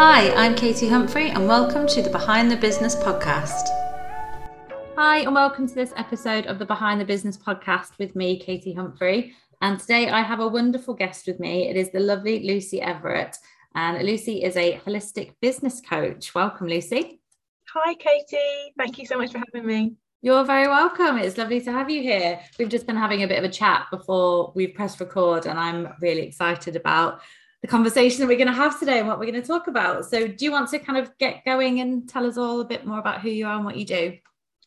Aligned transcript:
Hi, 0.00 0.32
I'm 0.34 0.54
Katie 0.54 0.88
Humphrey, 0.88 1.30
and 1.30 1.48
welcome 1.48 1.84
to 1.88 2.00
the 2.00 2.08
Behind 2.08 2.48
the 2.48 2.56
Business 2.56 2.94
podcast. 2.94 3.66
Hi, 4.94 5.22
and 5.22 5.34
welcome 5.34 5.66
to 5.66 5.74
this 5.74 5.92
episode 5.96 6.46
of 6.46 6.60
the 6.60 6.64
Behind 6.64 7.00
the 7.00 7.04
Business 7.04 7.36
podcast 7.36 7.98
with 7.98 8.14
me, 8.14 8.38
Katie 8.38 8.72
Humphrey. 8.72 9.34
And 9.60 9.80
today 9.80 10.08
I 10.08 10.22
have 10.22 10.38
a 10.38 10.46
wonderful 10.46 10.94
guest 10.94 11.26
with 11.26 11.40
me. 11.40 11.68
It 11.68 11.76
is 11.76 11.90
the 11.90 11.98
lovely 11.98 12.46
Lucy 12.46 12.80
Everett. 12.80 13.38
And 13.74 14.00
Lucy 14.06 14.44
is 14.44 14.56
a 14.56 14.78
holistic 14.86 15.34
business 15.40 15.80
coach. 15.80 16.32
Welcome, 16.32 16.68
Lucy. 16.68 17.20
Hi, 17.74 17.94
Katie. 17.94 18.72
Thank 18.78 19.00
you 19.00 19.04
so 19.04 19.18
much 19.18 19.32
for 19.32 19.42
having 19.52 19.66
me. 19.66 19.96
You're 20.22 20.44
very 20.44 20.68
welcome. 20.68 21.18
It's 21.18 21.38
lovely 21.38 21.60
to 21.62 21.72
have 21.72 21.90
you 21.90 22.02
here. 22.02 22.38
We've 22.56 22.68
just 22.68 22.86
been 22.86 22.94
having 22.94 23.24
a 23.24 23.26
bit 23.26 23.38
of 23.38 23.44
a 23.44 23.52
chat 23.52 23.86
before 23.90 24.52
we've 24.54 24.74
pressed 24.74 25.00
record, 25.00 25.46
and 25.46 25.58
I'm 25.58 25.88
really 26.00 26.22
excited 26.22 26.76
about 26.76 27.20
the 27.62 27.68
conversation 27.68 28.20
that 28.20 28.28
we're 28.28 28.36
going 28.36 28.48
to 28.48 28.52
have 28.52 28.78
today 28.78 28.98
and 28.98 29.08
what 29.08 29.18
we're 29.18 29.30
going 29.30 29.40
to 29.40 29.46
talk 29.46 29.66
about. 29.66 30.04
So, 30.06 30.28
do 30.28 30.44
you 30.44 30.52
want 30.52 30.70
to 30.70 30.78
kind 30.78 30.98
of 30.98 31.16
get 31.18 31.44
going 31.44 31.80
and 31.80 32.08
tell 32.08 32.26
us 32.26 32.38
all 32.38 32.60
a 32.60 32.64
bit 32.64 32.86
more 32.86 32.98
about 32.98 33.20
who 33.20 33.30
you 33.30 33.46
are 33.46 33.56
and 33.56 33.64
what 33.64 33.76
you 33.76 33.84
do? 33.84 34.18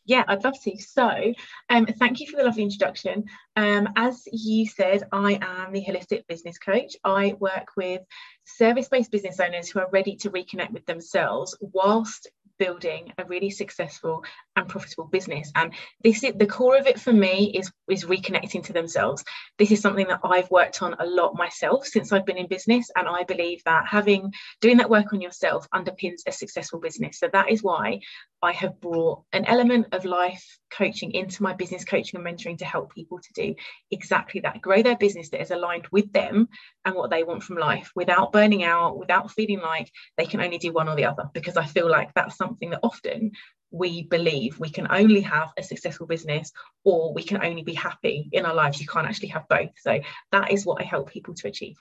Yeah, 0.05 0.23
I'd 0.27 0.44
love 0.44 0.59
to. 0.64 0.77
So, 0.77 1.34
um, 1.70 1.86
thank 1.86 2.20
you 2.20 2.27
for 2.27 2.38
the 2.38 2.44
lovely 2.44 2.64
introduction. 2.64 3.23
Um, 3.55 3.88
as 3.95 4.23
you 4.31 4.67
said, 4.67 5.04
I 5.12 5.40
am 5.41 5.72
the 5.72 5.86
holistic 5.86 6.27
business 6.27 6.58
coach. 6.58 6.95
I 7.04 7.36
work 7.40 7.70
with 7.77 8.02
service 8.44 8.90
based 8.90 9.12
business 9.12 9.39
owners 9.39 9.70
who 9.70 9.80
are 9.80 9.89
ready 9.92 10.16
to 10.17 10.31
reconnect 10.31 10.72
with 10.72 10.86
themselves 10.86 11.55
whilst 11.62 12.28
building 12.61 13.11
a 13.17 13.25
really 13.25 13.49
successful 13.49 14.23
and 14.55 14.69
profitable 14.69 15.05
business. 15.05 15.52
And 15.55 15.73
this 16.03 16.23
is 16.23 16.33
the 16.35 16.45
core 16.45 16.77
of 16.77 16.85
it 16.85 16.99
for 16.99 17.11
me 17.11 17.52
is 17.57 17.71
is 17.89 18.05
reconnecting 18.05 18.63
to 18.65 18.73
themselves. 18.73 19.25
This 19.57 19.71
is 19.71 19.81
something 19.81 20.07
that 20.07 20.19
i've 20.23 20.52
worked 20.52 20.83
on 20.83 20.95
a 20.99 21.05
lot 21.19 21.33
myself 21.45 21.88
since 21.88 22.11
i've 22.11 22.27
been 22.29 22.38
in 22.43 22.47
business 22.47 22.91
and 22.95 23.07
i 23.07 23.23
believe 23.23 23.63
that 23.66 23.88
having 23.88 24.31
doing 24.59 24.77
that 24.77 24.91
work 24.95 25.11
on 25.11 25.21
yourself 25.21 25.67
underpins 25.73 26.21
a 26.27 26.31
successful 26.31 26.80
business. 26.80 27.17
So 27.17 27.30
that 27.33 27.49
is 27.49 27.63
why 27.63 27.99
i 28.44 28.52
have 28.52 28.80
brought 28.80 29.23
an 29.33 29.45
element 29.45 29.88
of 29.91 30.05
life 30.05 30.45
coaching 30.80 31.11
into 31.14 31.41
my 31.41 31.53
business 31.61 31.83
coaching 31.83 32.19
and 32.19 32.27
mentoring 32.27 32.59
to 32.59 32.71
help 32.75 32.93
people 32.93 33.19
to 33.19 33.33
do 33.33 33.55
exactly 33.89 34.39
that 34.41 34.61
grow 34.61 34.83
their 34.83 34.97
business 35.05 35.30
that 35.30 35.41
is 35.41 35.52
aligned 35.52 35.88
with 35.91 36.11
them 36.14 36.47
and 36.85 36.95
what 36.95 37.09
they 37.09 37.23
want 37.23 37.43
from 37.43 37.57
life 37.57 37.91
without 37.95 38.31
burning 38.31 38.63
out 38.63 38.97
without 38.97 39.31
feeling 39.31 39.59
like 39.59 39.91
they 40.17 40.25
can 40.25 40.41
only 40.41 40.57
do 40.57 40.73
one 40.73 40.89
or 40.89 40.95
the 40.95 41.05
other 41.05 41.29
because 41.33 41.57
i 41.57 41.65
feel 41.65 41.89
like 41.89 42.13
that's 42.13 42.37
something 42.37 42.69
that 42.71 42.79
often 42.83 43.31
we 43.71 44.03
believe 44.03 44.59
we 44.59 44.69
can 44.69 44.87
only 44.91 45.21
have 45.21 45.49
a 45.57 45.63
successful 45.63 46.05
business 46.05 46.52
or 46.83 47.13
we 47.13 47.23
can 47.23 47.43
only 47.43 47.63
be 47.63 47.73
happy 47.73 48.29
in 48.33 48.45
our 48.45 48.53
lives. 48.53 48.79
You 48.79 48.87
can't 48.87 49.07
actually 49.07 49.29
have 49.29 49.47
both. 49.47 49.71
So 49.77 49.99
that 50.31 50.52
is 50.52 50.65
what 50.65 50.81
I 50.81 50.85
help 50.85 51.09
people 51.09 51.33
to 51.35 51.47
achieve. 51.47 51.77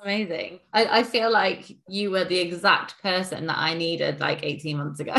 Amazing. 0.00 0.60
I, 0.72 1.00
I 1.00 1.02
feel 1.02 1.30
like 1.30 1.76
you 1.88 2.10
were 2.10 2.24
the 2.24 2.38
exact 2.38 3.00
person 3.02 3.46
that 3.46 3.58
I 3.58 3.74
needed 3.74 4.20
like 4.20 4.42
18 4.42 4.78
months 4.78 5.00
ago. 5.00 5.14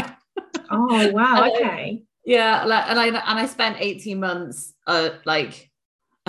oh 0.72 1.12
wow. 1.12 1.52
okay. 1.56 2.04
Yeah, 2.26 2.66
like, 2.66 2.86
and 2.88 3.00
I 3.00 3.08
and 3.08 3.40
I 3.40 3.46
spent 3.46 3.78
18 3.80 4.20
months 4.20 4.74
uh 4.88 5.10
like 5.26 5.69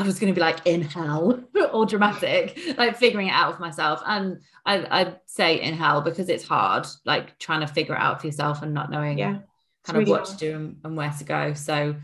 I 0.00 0.06
was 0.06 0.18
going 0.18 0.32
to 0.32 0.38
be 0.38 0.40
like 0.40 0.66
in 0.66 0.82
hell 0.82 1.42
or 1.72 1.84
dramatic, 1.84 2.58
like 2.78 2.96
figuring 2.96 3.28
it 3.28 3.32
out 3.32 3.56
for 3.56 3.60
myself. 3.60 4.02
And 4.06 4.40
I, 4.64 4.86
I'd 4.90 5.20
say 5.26 5.60
in 5.60 5.74
hell 5.74 6.00
because 6.00 6.28
it's 6.28 6.46
hard, 6.46 6.86
like 7.04 7.38
trying 7.38 7.60
to 7.60 7.66
figure 7.66 7.94
it 7.94 8.00
out 8.00 8.20
for 8.20 8.26
yourself 8.26 8.62
and 8.62 8.72
not 8.72 8.90
knowing 8.90 9.18
yeah, 9.18 9.40
kind 9.84 10.00
of 10.00 10.08
what 10.08 10.26
hard. 10.26 10.30
to 10.30 10.36
do 10.36 10.56
and, 10.56 10.76
and 10.84 10.96
where 10.96 11.10
to 11.10 11.24
go. 11.24 11.52
So, 11.54 11.96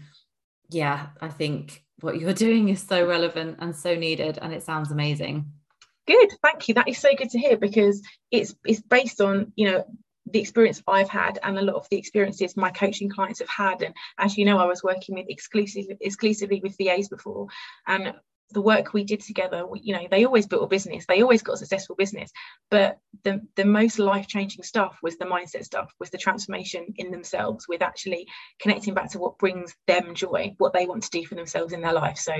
yeah, 0.69 1.07
I 1.21 1.29
think 1.29 1.83
what 2.01 2.21
you're 2.21 2.33
doing 2.47 2.69
is 2.69 2.83
so 2.83 3.07
relevant 3.07 3.59
and 3.61 3.75
so 3.75 3.95
needed, 3.95 4.39
and 4.41 4.53
it 4.53 4.63
sounds 4.63 4.91
amazing. 4.91 5.53
Good, 6.07 6.29
thank 6.43 6.69
you. 6.69 6.75
That 6.75 6.89
is 6.89 6.99
so 6.99 7.09
good 7.17 7.31
to 7.31 7.39
hear 7.39 7.57
because 7.57 8.03
it's 8.31 8.55
it's 8.65 8.81
based 8.83 9.21
on 9.21 9.53
you 9.57 9.71
know 9.71 9.85
the 10.33 10.41
experience 10.41 10.83
I've 10.87 11.09
had 11.09 11.39
and 11.43 11.59
a 11.59 11.63
lot 11.63 11.77
of 11.77 11.89
the 11.91 11.97
experiences 11.97 12.57
my 12.57 12.71
coaching 12.71 13.09
clients 13.09 13.41
have 13.41 13.49
had. 13.49 13.83
And 13.83 13.95
as 14.19 14.37
you 14.37 14.45
know, 14.45 14.59
I 14.59 14.67
was 14.67 14.83
working 14.83 15.15
with 15.15 15.27
exclusively 15.29 15.97
exclusively 16.01 16.61
with 16.63 16.77
VAs 16.79 17.09
before, 17.09 17.49
and 17.87 18.15
the 18.51 18.61
work 18.61 18.93
we 18.93 19.03
did 19.03 19.21
together, 19.21 19.67
we, 19.67 19.81
you 19.81 19.93
know, 19.93 20.07
they 20.09 20.25
always 20.25 20.47
built 20.47 20.63
a 20.63 20.69
business, 20.69 21.05
they 21.07 21.23
always 21.23 21.43
got 21.43 21.55
a 21.55 21.59
successful 21.59 21.97
business. 21.97 22.31
But 22.71 22.99
the 23.25 23.41
the 23.57 23.65
most 23.65 23.99
life 23.99 24.29
changing 24.29 24.63
stuff 24.63 24.99
was 25.03 25.17
the 25.17 25.25
mindset 25.25 25.65
stuff, 25.65 25.93
was 25.99 26.11
the 26.11 26.19
transformation 26.19 26.95
in 26.97 27.11
themselves, 27.11 27.67
with 27.69 27.83
actually 27.83 28.27
connecting 28.61 28.95
back 28.95 29.11
to 29.13 29.19
what 29.19 29.39
brings 29.39 29.75
them 29.87 30.15
joy, 30.15 30.55
what 30.59 30.73
they 30.73 30.87
want 30.87 31.05
to 31.05 31.11
do 31.11 31.27
for 31.27 31.35
themselves 31.35 31.73
in 31.73 31.81
their 31.81 31.93
life. 31.93 32.19
So 32.19 32.33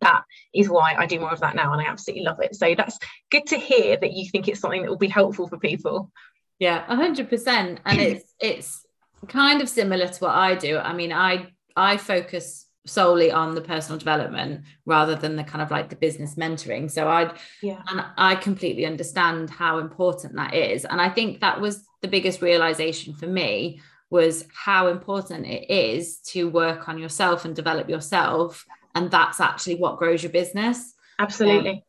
that 0.00 0.24
is 0.54 0.68
why 0.68 0.94
I 0.96 1.06
do 1.06 1.20
more 1.20 1.32
of 1.32 1.40
that 1.40 1.56
now 1.56 1.72
and 1.72 1.80
I 1.80 1.90
absolutely 1.90 2.24
love 2.24 2.40
it. 2.40 2.54
So 2.54 2.74
that's 2.76 2.98
good 3.30 3.46
to 3.46 3.58
hear 3.58 3.96
that 3.96 4.12
you 4.12 4.28
think 4.28 4.48
it's 4.48 4.60
something 4.60 4.82
that 4.82 4.90
will 4.90 4.98
be 4.98 5.08
helpful 5.08 5.48
for 5.48 5.58
people. 5.58 6.10
Yeah, 6.58 6.84
a 6.88 6.96
hundred 6.96 7.28
percent. 7.28 7.80
And 7.84 8.00
it's 8.00 8.34
it's 8.40 8.86
kind 9.28 9.62
of 9.62 9.68
similar 9.68 10.08
to 10.08 10.18
what 10.20 10.34
I 10.34 10.54
do. 10.54 10.78
I 10.78 10.92
mean, 10.92 11.12
I 11.12 11.52
I 11.76 11.96
focus 11.96 12.66
solely 12.86 13.30
on 13.30 13.54
the 13.54 13.62
personal 13.62 13.98
development 13.98 14.62
rather 14.84 15.14
than 15.14 15.36
the 15.36 15.44
kind 15.44 15.62
of 15.62 15.70
like 15.70 15.88
the 15.88 15.96
business 15.96 16.34
mentoring. 16.34 16.90
So 16.90 17.08
I 17.08 17.34
yeah 17.62 17.80
and 17.88 18.04
I 18.16 18.34
completely 18.34 18.84
understand 18.84 19.50
how 19.50 19.78
important 19.78 20.34
that 20.36 20.54
is. 20.54 20.84
And 20.84 21.00
I 21.00 21.08
think 21.08 21.40
that 21.40 21.60
was 21.60 21.84
the 22.02 22.08
biggest 22.08 22.42
realization 22.42 23.14
for 23.14 23.26
me 23.26 23.80
was 24.10 24.46
how 24.52 24.88
important 24.88 25.46
it 25.46 25.70
is 25.70 26.18
to 26.18 26.48
work 26.48 26.88
on 26.88 26.98
yourself 26.98 27.44
and 27.44 27.56
develop 27.56 27.88
yourself. 27.88 28.64
And 28.94 29.10
that's 29.10 29.40
actually 29.40 29.76
what 29.76 29.98
grows 29.98 30.22
your 30.22 30.30
business. 30.30 30.94
Absolutely. 31.18 31.70
Um, 31.70 31.82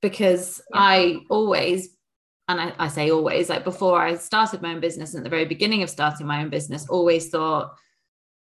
because 0.00 0.60
yeah. 0.72 0.80
I 0.80 1.18
always 1.30 1.90
and 2.48 2.60
I, 2.60 2.72
I, 2.78 2.88
say 2.88 3.10
always, 3.10 3.48
like 3.48 3.64
before 3.64 4.00
I 4.00 4.16
started 4.16 4.60
my 4.60 4.74
own 4.74 4.80
business 4.80 5.14
and 5.14 5.20
at 5.20 5.24
the 5.24 5.30
very 5.30 5.46
beginning 5.46 5.82
of 5.82 5.90
starting 5.90 6.26
my 6.26 6.42
own 6.42 6.50
business, 6.50 6.88
always 6.88 7.30
thought 7.30 7.74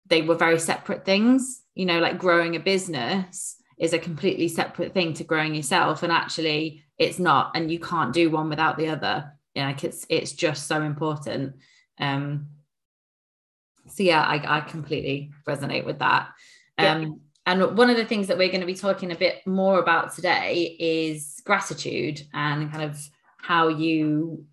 they 0.06 0.22
were 0.22 0.36
very 0.36 0.60
separate 0.60 1.04
things. 1.04 1.64
You 1.74 1.86
know, 1.86 2.00
like 2.00 2.20
growing 2.20 2.56
a 2.56 2.60
business 2.60 3.56
is 3.78 3.94
a 3.94 4.00
completely 4.00 4.48
separate 4.48 4.94
thing 4.94 5.14
to 5.14 5.24
growing 5.24 5.56
yourself. 5.56 6.04
And 6.04 6.12
actually 6.12 6.84
it's 6.98 7.20
not, 7.20 7.52
and 7.56 7.72
you 7.72 7.80
can't 7.80 8.14
do 8.14 8.30
one 8.30 8.50
without 8.50 8.78
the 8.78 8.90
other. 8.90 9.32
You 9.54 9.64
know, 9.64 9.70
like 9.70 9.84
it's 9.84 10.06
it's 10.10 10.34
just 10.34 10.68
so 10.68 10.82
important. 10.82 11.56
Um 12.00 12.48
so 13.88 14.04
yeah, 14.04 14.22
I, 14.22 14.58
I 14.58 14.62
completely 14.62 15.32
resonate 15.48 15.86
with 15.86 16.00
that. 16.00 16.30
Um 16.78 17.02
yeah. 17.02 17.10
And 17.48 17.78
one 17.78 17.90
of 17.90 17.96
the 17.96 18.04
things 18.04 18.28
that 18.28 18.38
we're 18.38 18.50
going 18.50 18.60
to 18.60 18.68
be 18.68 18.76
talking 18.76 19.10
a 19.14 19.16
bit 19.16 19.48
more 19.48 19.80
about 19.80 20.14
today 20.14 20.76
is 20.78 21.42
gratitude 21.46 22.22
and 22.34 22.70
kind 22.70 22.84
of 22.84 23.00
how 23.38 23.68
you 23.70 24.46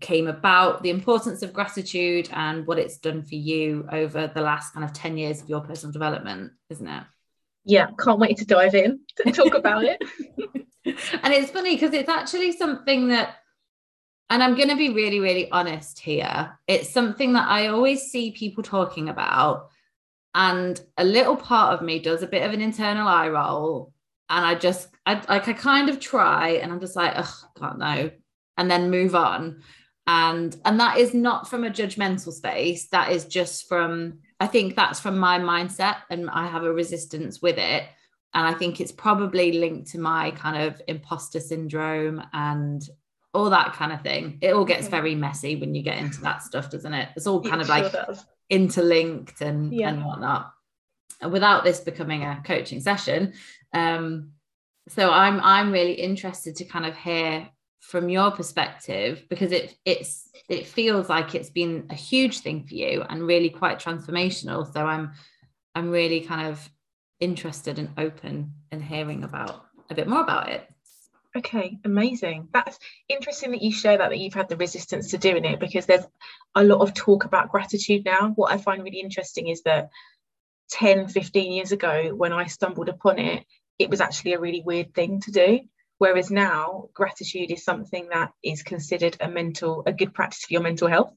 came 0.00 0.26
about, 0.26 0.82
the 0.82 0.90
importance 0.90 1.42
of 1.42 1.52
gratitude, 1.52 2.28
and 2.32 2.66
what 2.66 2.78
it's 2.78 2.98
done 2.98 3.22
for 3.22 3.34
you 3.34 3.86
over 3.90 4.26
the 4.26 4.40
last 4.40 4.72
kind 4.74 4.84
of 4.84 4.92
10 4.92 5.16
years 5.16 5.40
of 5.40 5.48
your 5.48 5.60
personal 5.60 5.92
development, 5.92 6.52
isn't 6.70 6.86
it? 6.86 7.04
Yeah, 7.64 7.88
can't 7.98 8.18
wait 8.18 8.38
to 8.38 8.44
dive 8.44 8.74
in 8.74 9.00
and 9.24 9.34
talk 9.34 9.54
about 9.54 9.84
it. 9.84 10.02
and 10.84 11.32
it's 11.32 11.50
funny 11.50 11.76
because 11.76 11.94
it's 11.94 12.08
actually 12.08 12.52
something 12.52 13.08
that, 13.08 13.36
and 14.30 14.42
I'm 14.42 14.56
going 14.56 14.68
to 14.68 14.76
be 14.76 14.90
really, 14.90 15.20
really 15.20 15.50
honest 15.50 16.00
here. 16.00 16.58
It's 16.66 16.90
something 16.90 17.34
that 17.34 17.48
I 17.48 17.68
always 17.68 18.10
see 18.10 18.32
people 18.32 18.62
talking 18.62 19.08
about. 19.08 19.68
And 20.34 20.80
a 20.96 21.04
little 21.04 21.36
part 21.36 21.74
of 21.74 21.84
me 21.84 21.98
does 21.98 22.22
a 22.22 22.26
bit 22.26 22.42
of 22.42 22.52
an 22.52 22.62
internal 22.62 23.06
eye 23.06 23.28
roll. 23.28 23.92
And 24.30 24.44
I 24.44 24.54
just, 24.54 24.88
I, 25.04 25.14
like, 25.14 25.46
I 25.46 25.52
kind 25.52 25.90
of 25.90 26.00
try 26.00 26.52
and 26.52 26.72
I'm 26.72 26.80
just 26.80 26.96
like, 26.96 27.12
oh, 27.16 27.40
God, 27.60 27.78
no, 27.78 28.10
and 28.56 28.70
then 28.70 28.90
move 28.90 29.14
on. 29.14 29.62
And 30.06 30.56
and 30.64 30.80
that 30.80 30.98
is 30.98 31.14
not 31.14 31.48
from 31.48 31.64
a 31.64 31.70
judgmental 31.70 32.32
space. 32.32 32.88
That 32.88 33.12
is 33.12 33.24
just 33.24 33.68
from 33.68 34.18
i 34.40 34.46
think 34.46 34.74
that's 34.74 34.98
from 34.98 35.16
my 35.16 35.38
mindset 35.38 35.98
and 36.10 36.28
i 36.28 36.48
have 36.48 36.64
a 36.64 36.72
resistance 36.72 37.40
with 37.40 37.58
it. 37.58 37.84
And 38.34 38.46
i 38.46 38.52
think 38.52 38.80
it's 38.80 38.92
probably 38.92 39.52
linked 39.52 39.90
to 39.92 39.98
my 39.98 40.32
kind 40.32 40.64
of 40.64 40.80
imposter 40.88 41.40
syndrome 41.40 42.22
and 42.32 42.82
all 43.34 43.48
that 43.48 43.72
kind 43.72 43.92
of 43.92 44.02
thing. 44.02 44.38
It 44.42 44.52
all 44.52 44.66
gets 44.66 44.88
very 44.88 45.14
messy 45.14 45.56
when 45.56 45.74
you 45.74 45.82
get 45.82 45.96
into 45.98 46.20
that 46.22 46.42
stuff 46.42 46.70
doesn't 46.70 46.92
it? 46.92 47.08
It's 47.16 47.26
all 47.26 47.40
kind 47.40 47.60
it 47.60 47.64
of 47.64 47.68
like 47.68 47.92
interlinked 48.50 49.40
and 49.40 49.72
yeah. 49.72 49.90
and 49.90 50.04
whatnot. 50.04 50.52
And 51.20 51.32
without 51.32 51.62
this 51.62 51.80
becoming 51.80 52.24
a 52.24 52.42
coaching 52.44 52.80
session 52.80 53.34
um 53.72 54.32
so 54.88 55.10
i'm 55.10 55.40
i'm 55.40 55.72
really 55.72 55.94
interested 55.94 56.56
to 56.56 56.64
kind 56.64 56.86
of 56.86 56.96
hear 56.96 57.48
from 57.82 58.08
your 58.08 58.30
perspective 58.30 59.24
because 59.28 59.50
it 59.50 59.74
it's 59.84 60.30
it 60.48 60.66
feels 60.66 61.08
like 61.08 61.34
it's 61.34 61.50
been 61.50 61.84
a 61.90 61.94
huge 61.94 62.38
thing 62.38 62.64
for 62.64 62.74
you 62.74 63.02
and 63.10 63.26
really 63.26 63.50
quite 63.50 63.80
transformational. 63.80 64.72
So 64.72 64.86
i'm 64.86 65.12
i'm 65.74 65.90
really 65.90 66.20
kind 66.20 66.46
of 66.46 66.70
interested 67.18 67.80
and 67.80 67.90
open 67.98 68.54
in 68.70 68.80
hearing 68.80 69.24
about 69.24 69.66
a 69.90 69.94
bit 69.94 70.06
more 70.06 70.22
about 70.22 70.48
it. 70.48 70.66
Okay 71.36 71.78
amazing. 71.84 72.48
That's 72.52 72.78
interesting 73.08 73.50
that 73.50 73.62
you 73.62 73.72
share 73.72 73.98
that 73.98 74.10
that 74.10 74.18
you've 74.18 74.32
had 74.32 74.48
the 74.48 74.56
resistance 74.56 75.10
to 75.10 75.18
doing 75.18 75.44
it 75.44 75.58
because 75.58 75.86
there's 75.86 76.06
a 76.54 76.62
lot 76.62 76.82
of 76.82 76.94
talk 76.94 77.24
about 77.24 77.50
gratitude 77.50 78.04
now. 78.04 78.30
What 78.36 78.52
i 78.52 78.58
find 78.58 78.84
really 78.84 79.00
interesting 79.00 79.48
is 79.48 79.62
that 79.64 79.90
10 80.70 81.08
15 81.08 81.52
years 81.52 81.72
ago 81.72 82.14
when 82.14 82.32
i 82.32 82.46
stumbled 82.46 82.88
upon 82.88 83.18
it 83.18 83.44
it 83.78 83.90
was 83.90 84.00
actually 84.00 84.32
a 84.32 84.40
really 84.40 84.62
weird 84.64 84.94
thing 84.94 85.20
to 85.20 85.30
do 85.30 85.60
Whereas 86.02 86.32
now, 86.32 86.88
gratitude 86.94 87.52
is 87.52 87.64
something 87.64 88.08
that 88.08 88.32
is 88.42 88.64
considered 88.64 89.16
a 89.20 89.28
mental, 89.28 89.84
a 89.86 89.92
good 89.92 90.12
practice 90.12 90.44
for 90.44 90.52
your 90.52 90.60
mental 90.60 90.88
health. 90.88 91.14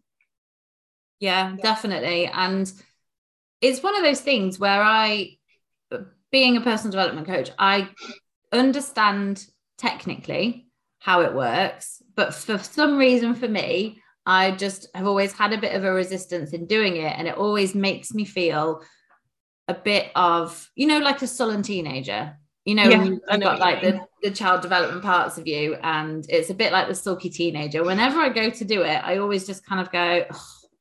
Yeah, 1.19 1.55
definitely. 1.59 2.27
And 2.27 2.71
it's 3.61 3.81
one 3.81 3.95
of 3.95 4.03
those 4.03 4.21
things 4.21 4.59
where 4.59 4.83
I, 4.83 5.37
being 6.31 6.55
a 6.55 6.61
personal 6.61 6.91
development 6.91 7.25
coach, 7.25 7.49
I 7.57 7.89
understand 8.51 9.47
technically 9.79 10.67
how 10.99 11.21
it 11.21 11.33
works. 11.33 12.03
But 12.15 12.35
for 12.35 12.59
some 12.59 12.99
reason, 12.99 13.33
for 13.33 13.47
me, 13.47 14.03
I 14.23 14.51
just 14.51 14.87
have 14.93 15.07
always 15.07 15.33
had 15.33 15.51
a 15.51 15.59
bit 15.59 15.73
of 15.73 15.83
a 15.83 15.91
resistance 15.91 16.53
in 16.53 16.67
doing 16.67 16.97
it. 16.97 17.17
And 17.17 17.27
it 17.27 17.39
always 17.39 17.73
makes 17.73 18.13
me 18.13 18.23
feel 18.23 18.83
a 19.67 19.73
bit 19.73 20.11
of, 20.13 20.69
you 20.75 20.85
know, 20.85 20.99
like 20.99 21.23
a 21.23 21.27
sullen 21.27 21.63
teenager. 21.63 22.37
You 22.65 22.73
know, 22.73 22.89
yeah, 22.89 23.03
you've 23.03 23.41
got 23.41 23.59
like 23.59 23.81
the, 23.81 24.01
the 24.23 24.31
child 24.31 24.61
development 24.61 25.03
parts 25.03 25.37
of 25.37 25.47
you, 25.47 25.75
and 25.83 26.25
it's 26.29 26.49
a 26.49 26.53
bit 26.55 26.71
like 26.71 26.87
the 26.87 26.95
sulky 26.95 27.29
teenager. 27.29 27.83
Whenever 27.83 28.19
I 28.19 28.29
go 28.29 28.49
to 28.49 28.65
do 28.65 28.81
it, 28.81 29.03
I 29.03 29.17
always 29.17 29.45
just 29.45 29.63
kind 29.65 29.79
of 29.79 29.91
go, 29.91 30.25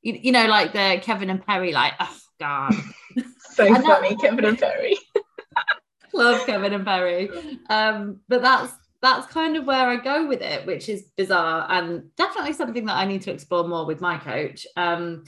you, 0.00 0.14
you, 0.14 0.32
know, 0.32 0.46
like 0.46 0.72
the 0.72 0.98
Kevin 1.02 1.28
and 1.28 1.44
Perry, 1.44 1.72
like, 1.72 1.92
oh 2.00 2.16
God. 2.40 2.74
so 3.52 3.74
funny, 3.82 4.16
Kevin 4.16 4.46
and 4.46 4.58
Perry. 4.58 4.96
love 6.14 6.46
Kevin 6.46 6.72
and 6.72 6.86
Perry. 6.86 7.28
Um, 7.68 8.20
but 8.28 8.40
that's 8.40 8.72
that's 9.02 9.26
kind 9.26 9.56
of 9.56 9.66
where 9.66 9.86
I 9.86 9.96
go 9.96 10.26
with 10.26 10.40
it, 10.40 10.64
which 10.64 10.88
is 10.88 11.10
bizarre 11.18 11.66
and 11.68 12.14
definitely 12.16 12.54
something 12.54 12.86
that 12.86 12.96
I 12.96 13.04
need 13.04 13.20
to 13.22 13.30
explore 13.30 13.68
more 13.68 13.84
with 13.84 14.00
my 14.00 14.16
coach. 14.16 14.66
Um, 14.76 15.24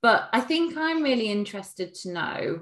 but 0.00 0.28
I 0.32 0.40
think 0.40 0.76
I'm 0.76 1.02
really 1.02 1.28
interested 1.28 1.94
to 1.96 2.12
know 2.12 2.60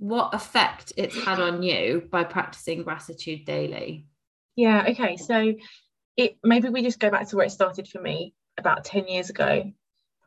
what 0.00 0.32
effect 0.32 0.94
it's 0.96 1.24
had 1.24 1.38
on 1.38 1.62
you 1.62 2.08
by 2.10 2.24
practicing 2.24 2.82
gratitude 2.82 3.44
daily. 3.44 4.06
Yeah, 4.56 4.86
okay. 4.88 5.18
So 5.18 5.54
it 6.16 6.38
maybe 6.42 6.70
we 6.70 6.82
just 6.82 6.98
go 6.98 7.10
back 7.10 7.28
to 7.28 7.36
where 7.36 7.46
it 7.46 7.50
started 7.50 7.86
for 7.86 8.00
me 8.00 8.34
about 8.58 8.84
10 8.84 9.08
years 9.08 9.28
ago. 9.28 9.70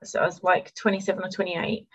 So 0.04 0.20
I 0.20 0.26
was 0.26 0.44
like 0.44 0.76
27 0.76 1.24
or 1.24 1.30
28 1.30 1.88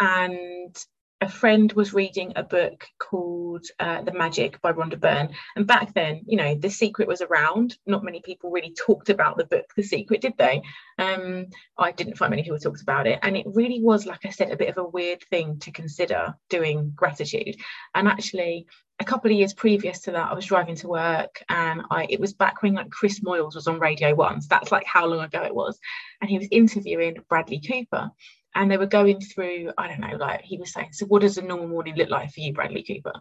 and 0.00 0.76
a 1.22 1.28
friend 1.28 1.72
was 1.72 1.94
reading 1.94 2.32
a 2.36 2.42
book 2.42 2.86
called 2.98 3.64
uh, 3.80 4.02
The 4.02 4.12
Magic 4.12 4.60
by 4.60 4.72
Rhonda 4.72 5.00
Byrne. 5.00 5.30
And 5.56 5.66
back 5.66 5.94
then, 5.94 6.22
you 6.26 6.36
know, 6.36 6.54
The 6.54 6.68
Secret 6.68 7.08
was 7.08 7.22
around. 7.22 7.78
Not 7.86 8.04
many 8.04 8.20
people 8.20 8.50
really 8.50 8.74
talked 8.74 9.08
about 9.08 9.38
the 9.38 9.46
book 9.46 9.64
The 9.76 9.82
Secret, 9.82 10.20
did 10.20 10.34
they? 10.36 10.60
Um, 10.98 11.46
I 11.78 11.92
didn't 11.92 12.18
find 12.18 12.30
many 12.30 12.42
people 12.42 12.58
talked 12.58 12.82
about 12.82 13.06
it. 13.06 13.18
And 13.22 13.34
it 13.34 13.46
really 13.46 13.80
was, 13.80 14.04
like 14.04 14.26
I 14.26 14.30
said, 14.30 14.50
a 14.50 14.56
bit 14.56 14.68
of 14.68 14.76
a 14.76 14.88
weird 14.88 15.22
thing 15.30 15.58
to 15.60 15.70
consider 15.70 16.34
doing 16.50 16.92
gratitude. 16.94 17.56
And 17.94 18.08
actually, 18.08 18.66
a 18.98 19.04
couple 19.04 19.30
of 19.30 19.36
years 19.36 19.54
previous 19.54 20.00
to 20.02 20.12
that, 20.12 20.30
I 20.30 20.34
was 20.34 20.46
driving 20.46 20.76
to 20.76 20.88
work 20.88 21.42
and 21.48 21.82
I 21.90 22.06
it 22.08 22.18
was 22.18 22.32
back 22.32 22.62
when 22.62 22.74
like 22.74 22.90
Chris 22.90 23.20
Moyles 23.20 23.54
was 23.54 23.66
on 23.66 23.78
Radio 23.78 24.14
One. 24.14 24.40
So 24.40 24.48
that's 24.50 24.72
like 24.72 24.86
how 24.86 25.06
long 25.06 25.20
ago 25.20 25.42
it 25.42 25.54
was. 25.54 25.78
And 26.20 26.30
he 26.30 26.38
was 26.38 26.48
interviewing 26.50 27.16
Bradley 27.28 27.60
Cooper 27.60 28.10
and 28.56 28.70
they 28.70 28.76
were 28.78 28.86
going 28.86 29.20
through 29.20 29.70
i 29.78 29.86
don't 29.86 30.00
know 30.00 30.16
like 30.16 30.40
he 30.42 30.56
was 30.58 30.72
saying 30.72 30.88
so 30.92 31.06
what 31.06 31.22
does 31.22 31.38
a 31.38 31.42
normal 31.42 31.68
morning 31.68 31.94
look 31.94 32.08
like 32.10 32.32
for 32.32 32.40
you 32.40 32.52
bradley 32.52 32.82
cooper? 32.82 33.12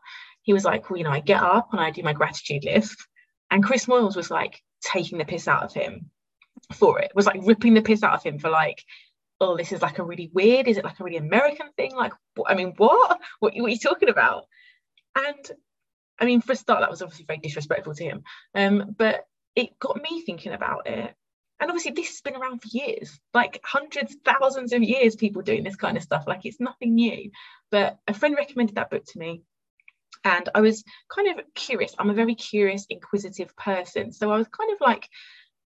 He 0.41 0.53
was 0.53 0.63
like 0.63 0.89
well 0.89 0.97
you 0.97 1.03
know 1.03 1.11
i 1.11 1.19
get 1.19 1.43
up 1.43 1.69
and 1.71 1.81
i 1.81 1.91
do 1.91 2.03
my 2.03 2.13
gratitude 2.13 2.63
list 2.63 2.95
and 3.51 3.63
chris 3.63 3.85
moyles 3.85 4.15
was 4.15 4.31
like 4.31 4.61
taking 4.81 5.17
the 5.17 5.25
piss 5.25 5.47
out 5.47 5.63
of 5.63 5.73
him 5.73 6.09
for 6.73 6.99
it 6.99 7.11
was 7.13 7.25
like 7.25 7.39
ripping 7.43 7.73
the 7.73 7.81
piss 7.81 8.03
out 8.03 8.13
of 8.13 8.23
him 8.23 8.39
for 8.39 8.49
like 8.49 8.83
oh 9.41 9.57
this 9.57 9.71
is 9.71 9.81
like 9.81 9.99
a 9.99 10.03
really 10.03 10.29
weird 10.33 10.67
is 10.67 10.77
it 10.77 10.85
like 10.85 10.99
a 10.99 11.03
really 11.03 11.17
american 11.17 11.67
thing? 11.75 11.93
Like 11.95 12.13
i 12.47 12.55
mean 12.55 12.73
what? 12.77 13.19
What, 13.39 13.53
what 13.55 13.65
are 13.65 13.69
you 13.69 13.79
talking 13.79 14.09
about? 14.09 14.45
And 15.15 15.51
i 16.19 16.25
mean 16.25 16.41
for 16.41 16.53
a 16.53 16.55
start 16.55 16.81
that 16.81 16.89
was 16.89 17.01
obviously 17.01 17.25
very 17.25 17.39
disrespectful 17.39 17.93
to 17.95 18.03
him. 18.03 18.23
Um 18.53 18.95
but 18.97 19.25
it 19.55 19.77
got 19.79 20.01
me 20.01 20.21
thinking 20.21 20.53
about 20.53 20.87
it 20.87 21.13
and 21.65 21.71
obviously 21.71 21.93
this 21.93 22.09
has 22.09 22.21
been 22.21 22.35
around 22.35 22.61
for 22.61 22.67
years 22.67 23.19
like 23.33 23.59
hundreds 23.63 24.15
thousands 24.23 24.71
of 24.71 24.83
years 24.83 25.15
people 25.15 25.41
doing 25.41 25.63
this 25.63 25.75
kind 25.75 25.97
of 25.97 26.03
stuff. 26.03 26.25
Like 26.27 26.45
it's 26.45 26.59
nothing 26.59 26.93
new. 26.93 27.31
But 27.71 27.97
a 28.07 28.13
friend 28.13 28.35
recommended 28.35 28.75
that 28.75 28.91
book 28.91 29.03
to 29.03 29.17
me 29.17 29.41
and 30.23 30.47
i 30.53 30.61
was 30.61 30.83
kind 31.09 31.27
of 31.27 31.43
curious. 31.55 31.95
I'm 31.97 32.11
a 32.11 32.13
very 32.13 32.35
curious 32.35 32.85
inquisitive 32.87 33.55
person. 33.55 34.11
So 34.11 34.31
i 34.31 34.37
was 34.37 34.47
kind 34.47 34.71
of 34.73 34.79
like 34.79 35.09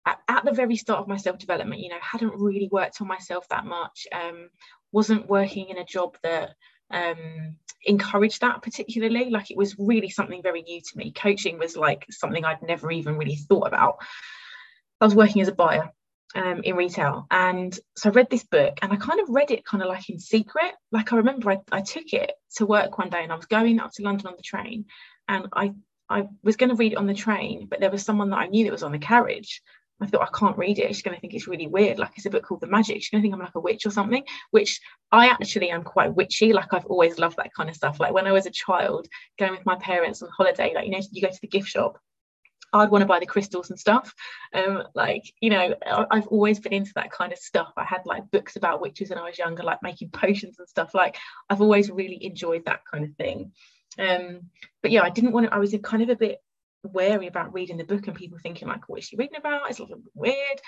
at, 0.05 0.45
the 0.45 0.51
very 0.51 0.75
start 0.75 0.99
of 0.99 1.07
my 1.07 1.17
self-development 1.17 1.81
you 1.81 1.91
know 1.91 2.01
hadn't 2.03 2.35
really 2.35 2.69
worked 2.73 3.01
on 3.01 3.07
myself 3.07 3.49
that 3.51 3.65
much 3.65 4.09
um, 4.11 4.49
wasn't 4.91 5.29
working 5.29 5.69
in 5.69 5.79
a 5.79 5.85
job 5.85 6.17
that 6.25 6.57
um, 6.91 7.55
encouraged 7.85 8.41
that 8.41 8.63
particularly. 8.63 9.31
Like 9.31 9.53
it 9.53 9.57
was 9.57 9.77
really 9.79 10.11
something 10.11 10.43
very 10.43 10.63
new 10.63 10.81
to 10.81 10.99
me. 10.99 11.13
Coaching 11.13 11.57
was 11.57 11.77
like 11.77 12.05
something 12.11 12.45
i'd 12.45 12.63
never 12.63 12.91
even 12.91 13.17
really 13.17 13.37
thought 13.37 13.69
about 13.69 13.99
I 15.01 15.05
was 15.05 15.15
working 15.15 15.43
as 15.43 15.49
a 15.49 15.53
buyer 15.53 15.91
um, 16.35 16.63
in 16.63 16.77
retail. 16.77 17.27
And 17.31 17.79
so 17.97 18.11
I 18.11 18.13
read 18.13 18.31
this 18.31 18.45
book 18.45 18.79
and 18.83 18.93
I 18.93 18.97
kind 18.97 19.21
of 19.21 19.29
read 19.29 19.51
it 19.51 19.65
kind 19.65 19.83
of 19.83 19.89
like 19.89 20.09
in 20.09 20.19
secret. 20.19 20.73
Like 20.93 21.13
I 21.13 21.17
remember 21.17 21.51
I, 21.51 21.59
I 21.71 21.81
took 21.81 22.13
it 22.13 22.33
to 22.57 22.67
work 22.67 22.99
one 22.99 23.11
day 23.11 23.23
and 23.23 23.33
I 23.33 23.37
was 23.37 23.47
going 23.47 23.81
up 23.81 23.93
to 23.95 24.03
London 24.03 24.27
on 24.29 24.35
the 24.37 24.43
train 24.43 24.87
and 25.29 25.49
I, 25.55 25.73
I 26.09 26.27
was 26.43 26.57
going 26.57 26.71
to 26.71 26.77
read 26.77 26.93
it 26.93 26.99
on 26.99 27.07
the 27.07 27.15
train, 27.15 27.67
but 27.69 27.81
there 27.81 27.91
was 27.91 28.03
someone 28.03 28.31
that 28.31 28.39
I 28.39 28.47
knew 28.47 28.65
that 28.65 28.73
was 28.73 28.83
on 28.83 28.93
the 28.93 28.99
carriage. 28.99 29.63
I 30.01 30.07
thought 30.07 30.23
I 30.23 30.39
can't 30.39 30.59
read 30.59 30.81
it. 30.81 30.89
She's 30.89 31.03
going 31.03 31.15
to 31.15 31.21
think 31.21 31.35
it's 31.35 31.47
really 31.47 31.69
weird. 31.69 31.99
Like 31.99 32.11
it's 32.17 32.27
a 32.27 32.31
book 32.31 32.45
called 32.45 32.61
The 32.61 32.67
Magic. 32.67 32.97
She's 32.97 33.11
going 33.11 33.23
to 33.23 33.25
think 33.25 33.33
I'm 33.33 33.41
like 33.41 33.55
a 33.55 33.61
witch 33.61 33.87
or 33.87 33.91
something, 33.91 34.25
which 34.51 34.81
I 35.13 35.29
actually 35.29 35.71
am 35.71 35.85
quite 35.85 36.15
witchy. 36.15 36.53
Like 36.53 36.75
I've 36.75 36.87
always 36.87 37.19
loved 37.19 37.37
that 37.37 37.55
kind 37.55 37.71
of 37.71 37.77
stuff. 37.77 38.01
Like 38.01 38.13
when 38.13 38.27
I 38.27 38.33
was 38.33 38.47
a 38.47 38.51
child 38.51 39.07
going 39.39 39.53
with 39.53 39.65
my 39.65 39.77
parents 39.77 40.21
on 40.21 40.31
holiday, 40.37 40.73
like, 40.75 40.87
you 40.87 40.91
know, 40.91 41.01
you 41.13 41.23
go 41.23 41.29
to 41.29 41.39
the 41.41 41.49
gift 41.49 41.69
shop 41.69 41.99
I'd 42.75 42.91
want 42.91 43.03
to 43.03 43.07
buy 43.07 43.21
the 43.21 43.27
crystals 43.27 43.71
and 43.71 43.79
stuff. 43.79 44.13
Um, 44.53 44.83
like, 44.95 45.23
you 45.41 45.51
know, 45.51 45.75
I've 46.11 46.27
always 46.27 46.59
been 46.59 46.73
into 46.73 46.93
that 46.97 47.13
kind 47.13 47.33
of 47.33 47.39
stuff. 47.39 47.73
I 47.77 47.85
had 47.85 48.03
like 48.05 48.31
books 48.31 48.57
about 48.57 48.81
witches 48.81 49.11
when 49.11 49.19
I 49.19 49.25
was 49.29 49.39
younger, 49.39 49.63
like 49.63 49.83
making 49.83 50.11
potions 50.11 50.59
and 50.59 50.69
stuff. 50.69 50.95
Like, 50.95 51.17
I've 51.49 51.61
always 51.61 51.91
really 51.91 52.23
enjoyed 52.25 52.65
that 52.67 52.81
kind 52.91 53.05
of 53.05 53.15
thing. 53.17 53.53
Um, 53.99 54.51
but 54.83 54.91
yeah, 54.91 55.03
I 55.03 55.11
didn't 55.11 55.33
want 55.33 55.47
to, 55.47 55.55
I 55.55 55.59
was 55.59 55.75
kind 55.83 56.03
of 56.03 56.09
a 56.09 56.17
bit 56.17 56.43
wary 56.83 57.29
about 57.29 57.55
reading 57.55 57.77
the 57.77 57.85
book 57.85 58.07
and 58.09 58.17
people 58.17 58.39
thinking, 58.43 58.69
like, 58.69 58.89
what 58.89 58.99
is 58.99 59.07
she 59.07 59.17
reading 59.17 59.39
about? 59.39 59.71
It's 59.71 59.79
a 59.79 59.83
little 59.83 59.99
bit 59.99 60.13
weird. 60.15 60.61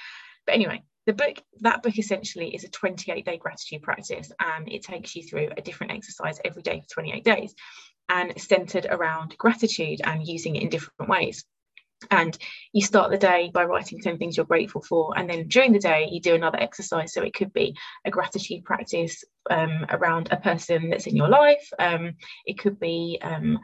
But 0.46 0.54
anyway, 0.54 0.82
the 1.06 1.12
book, 1.12 1.42
that 1.60 1.82
book 1.82 1.98
essentially 1.98 2.54
is 2.54 2.62
a 2.62 2.68
28 2.68 3.24
day 3.24 3.36
gratitude 3.36 3.82
practice 3.82 4.30
and 4.40 4.70
it 4.70 4.84
takes 4.84 5.16
you 5.16 5.24
through 5.24 5.48
a 5.56 5.60
different 5.60 5.92
exercise 5.92 6.38
every 6.44 6.62
day 6.62 6.80
for 6.80 6.94
28 6.94 7.24
days 7.24 7.54
and 8.08 8.40
centered 8.40 8.86
around 8.88 9.36
gratitude 9.36 10.00
and 10.04 10.24
using 10.24 10.54
it 10.54 10.62
in 10.62 10.68
different 10.68 11.10
ways 11.10 11.44
and 12.10 12.36
you 12.72 12.82
start 12.84 13.10
the 13.10 13.18
day 13.18 13.50
by 13.52 13.64
writing 13.64 14.00
10 14.00 14.18
things 14.18 14.36
you're 14.36 14.46
grateful 14.46 14.82
for 14.82 15.16
and 15.16 15.28
then 15.28 15.48
during 15.48 15.72
the 15.72 15.78
day 15.78 16.08
you 16.10 16.20
do 16.20 16.34
another 16.34 16.60
exercise. 16.60 17.12
So 17.12 17.22
it 17.22 17.34
could 17.34 17.52
be 17.52 17.74
a 18.04 18.10
gratitude 18.10 18.64
practice 18.64 19.24
um, 19.50 19.86
around 19.88 20.28
a 20.30 20.36
person 20.36 20.90
that's 20.90 21.06
in 21.06 21.16
your 21.16 21.28
life. 21.28 21.68
Um, 21.78 22.14
it 22.44 22.58
could 22.58 22.78
be 22.78 23.18
um, 23.22 23.58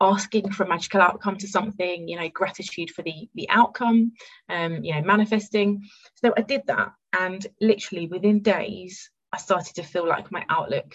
asking 0.00 0.52
for 0.52 0.64
a 0.64 0.68
magical 0.68 1.00
outcome 1.00 1.36
to 1.36 1.48
something 1.48 2.06
you 2.06 2.16
know 2.16 2.28
gratitude 2.28 2.90
for 2.90 3.02
the 3.02 3.28
the 3.34 3.48
outcome 3.50 4.12
um, 4.48 4.84
you 4.84 4.94
know 4.94 5.02
manifesting. 5.02 5.82
So 6.14 6.32
i 6.36 6.42
did 6.42 6.62
that 6.66 6.92
and 7.18 7.44
literally 7.60 8.06
within 8.06 8.40
days 8.40 9.10
i 9.32 9.38
started 9.38 9.74
to 9.74 9.82
feel 9.82 10.06
like 10.06 10.30
my 10.30 10.44
outlook 10.48 10.94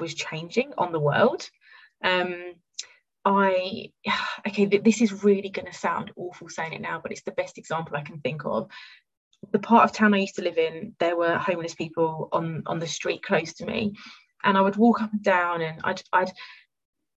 was 0.00 0.14
changing 0.14 0.72
on 0.78 0.92
the 0.92 1.00
world. 1.00 1.48
Um, 2.02 2.54
I, 3.24 3.90
okay, 4.48 4.66
this 4.66 5.00
is 5.00 5.24
really 5.24 5.48
going 5.48 5.66
to 5.66 5.78
sound 5.78 6.12
awful 6.16 6.48
saying 6.48 6.72
it 6.72 6.80
now, 6.80 7.00
but 7.02 7.12
it's 7.12 7.22
the 7.22 7.32
best 7.32 7.58
example 7.58 7.96
I 7.96 8.02
can 8.02 8.20
think 8.20 8.42
of. 8.44 8.68
The 9.52 9.58
part 9.58 9.84
of 9.84 9.92
town 9.92 10.14
I 10.14 10.18
used 10.18 10.36
to 10.36 10.42
live 10.42 10.58
in, 10.58 10.94
there 10.98 11.16
were 11.16 11.36
homeless 11.36 11.74
people 11.74 12.28
on 12.32 12.62
on 12.66 12.78
the 12.78 12.86
street 12.86 13.22
close 13.22 13.52
to 13.54 13.66
me, 13.66 13.92
and 14.42 14.56
I 14.56 14.62
would 14.62 14.76
walk 14.76 15.02
up 15.02 15.12
and 15.12 15.22
down, 15.22 15.60
and 15.60 15.80
I'd, 15.84 16.02
I'd 16.12 16.32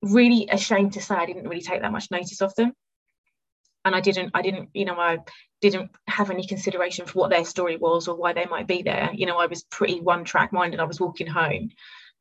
really 0.02 0.48
ashamed 0.52 0.94
to 0.94 1.02
say 1.02 1.16
I 1.16 1.26
didn't 1.26 1.48
really 1.48 1.62
take 1.62 1.82
that 1.82 1.92
much 1.92 2.12
notice 2.12 2.42
of 2.42 2.54
them, 2.56 2.74
and 3.86 3.96
I 3.96 4.02
didn't, 4.02 4.32
I 4.34 4.42
didn't, 4.42 4.70
you 4.74 4.84
know, 4.84 5.00
I 5.00 5.20
didn't 5.62 5.92
have 6.08 6.30
any 6.30 6.46
consideration 6.46 7.06
for 7.06 7.20
what 7.20 7.30
their 7.30 7.46
story 7.46 7.78
was 7.78 8.08
or 8.08 8.16
why 8.16 8.34
they 8.34 8.46
might 8.46 8.68
be 8.68 8.82
there. 8.82 9.10
You 9.14 9.26
know, 9.26 9.38
I 9.38 9.48
was 9.48 9.64
pretty 9.64 10.02
one 10.02 10.26
track 10.26 10.52
minded. 10.52 10.82
I 10.82 10.86
was 10.86 11.00
walking 11.00 11.28
home, 11.28 11.70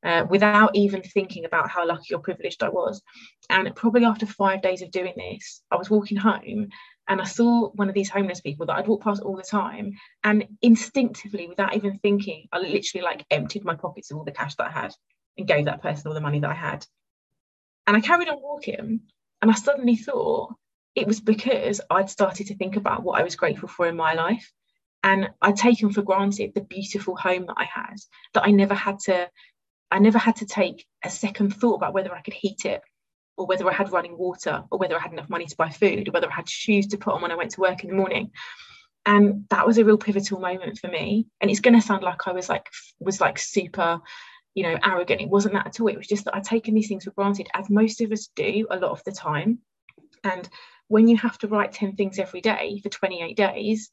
uh, 0.07 0.25
without 0.31 0.75
even 0.77 1.03
thinking 1.03 1.45
about 1.45 1.69
how 1.69 1.85
lucky 1.85 2.15
or 2.15 2.21
privileged 2.21 2.63
I 2.63 2.69
was. 2.69 3.03
And 3.51 3.75
probably 3.75 4.05
after 4.05 4.25
five 4.25 4.63
days 4.63 4.81
of 4.81 4.93
doing 4.93 5.15
this, 5.17 5.63
I 5.71 5.77
was 5.77 5.91
walking 5.91 6.17
home 6.17 6.69
and 7.09 7.21
I 7.21 7.25
saw 7.25 7.71
one 7.71 7.89
of 7.89 7.95
these 7.95 8.09
homeless 8.09 8.41
people 8.41 8.67
that 8.67 8.77
I'd 8.77 8.87
walk 8.87 9.03
past 9.03 9.23
all 9.23 9.37
the 9.37 9.43
time. 9.43 9.95
And 10.23 10.47
instinctively, 10.63 11.49
without 11.49 11.75
even 11.75 11.99
thinking, 11.99 12.47
I 12.53 12.59
literally 12.59 13.05
like 13.05 13.27
emptied 13.31 13.65
my 13.65 13.75
pockets 13.75 14.11
of 14.11 14.17
all 14.17 14.25
the 14.25 14.31
cash 14.31 14.55
that 14.57 14.69
I 14.69 14.71
had 14.71 14.95
and 15.37 15.49
gave 15.49 15.65
that 15.65 15.83
person 15.83 16.07
all 16.07 16.15
the 16.15 16.21
money 16.21 16.39
that 16.39 16.51
I 16.51 16.55
had. 16.55 16.87
And 17.89 17.97
I 17.97 18.01
carried 18.01 18.29
on 18.29 18.41
walking 18.41 19.01
and 19.43 19.51
I 19.51 19.55
suddenly 19.55 19.97
thought 19.97 20.55
it 20.95 21.07
was 21.07 21.21
because 21.21 21.81
I'd 21.91 22.11
started 22.11 22.47
to 22.47 22.57
think 22.57 22.77
about 22.77 23.03
what 23.03 23.21
I 23.21 23.25
was 23.25 23.37
grateful 23.37 23.69
for 23.69 23.89
in 23.89 23.97
my 23.97 24.15
life. 24.15 24.53
And 25.03 25.31
I'd 25.43 25.57
taken 25.57 25.93
for 25.93 26.03
granted 26.03 26.53
the 26.55 26.63
beautiful 26.63 27.17
home 27.17 27.47
that 27.47 27.57
I 27.57 27.65
had, 27.65 27.97
that 28.35 28.45
I 28.45 28.51
never 28.51 28.75
had 28.75 28.99
to 29.01 29.29
I 29.91 29.99
never 29.99 30.19
had 30.19 30.37
to 30.37 30.47
take 30.47 30.87
a 31.05 31.11
second 31.11 31.55
thought 31.55 31.77
about 31.77 31.95
whether 31.95 32.15
I 32.15 32.23
could 32.23 32.35
heat 32.35 32.65
it 32.65 32.83
or 33.37 33.47
whether 33.47 33.69
I 33.69 33.75
had 33.75 33.93
running 33.93 34.17
water, 34.17 34.65
or 34.71 34.79
whether 34.79 34.97
I 34.97 35.01
had 35.01 35.13
enough 35.13 35.29
money 35.29 35.47
to 35.47 35.57
buy 35.57 35.69
food, 35.69 36.09
or 36.09 36.13
whether 36.13 36.31
I 36.31 36.35
had 36.35 36.49
shoes 36.49 36.87
to 36.89 36.99
put 36.99 37.15
on 37.15 37.23
when 37.23 37.33
I 37.33 37.37
went 37.37 37.51
to 37.53 37.61
work 37.61 37.85
in 37.85 37.91
the 37.91 37.97
morning. 37.97 38.31
And 39.05 39.45
that 39.51 39.67
was 39.67 39.79
a 39.79 39.85
real 39.85 39.99
pivotal 39.99 40.41
moment 40.41 40.79
for 40.79 40.89
me. 40.89 41.27
And 41.41 41.51
it's 41.51 41.61
going 41.61 41.79
to 41.79 41.87
sound 41.87 42.03
like 42.03 42.27
I 42.27 42.33
was 42.33 42.49
like 42.49 42.69
was 42.99 43.21
like 43.21 43.39
super, 43.39 44.01
you 44.55 44.65
know, 44.65 44.79
arrogant. 44.83 45.21
It 45.21 45.29
wasn't 45.29 45.55
that 45.55 45.67
at 45.67 45.81
all. 45.81 45.89
It 45.89 45.99
was 45.99 46.09
just 46.09 46.25
that 46.25 46.35
I'd 46.35 46.45
taken 46.45 46.75
these 46.75 46.89
things 46.89 47.05
for 47.05 47.11
granted, 47.11 47.49
as 47.55 47.71
most 47.71 48.01
of 48.01 48.11
us 48.11 48.29
do 48.35 48.67
a 48.71 48.79
lot 48.79 48.91
of 48.91 49.05
the 49.05 49.13
time. 49.13 49.59
And 50.25 50.49
when 50.89 51.07
you 51.07 51.17
have 51.19 51.39
to 51.39 51.49
write 51.49 51.73
10 51.73 51.95
things 51.95 52.19
every 52.19 52.41
day 52.41 52.81
for 52.83 52.89
28 52.89 53.37
days, 53.37 53.91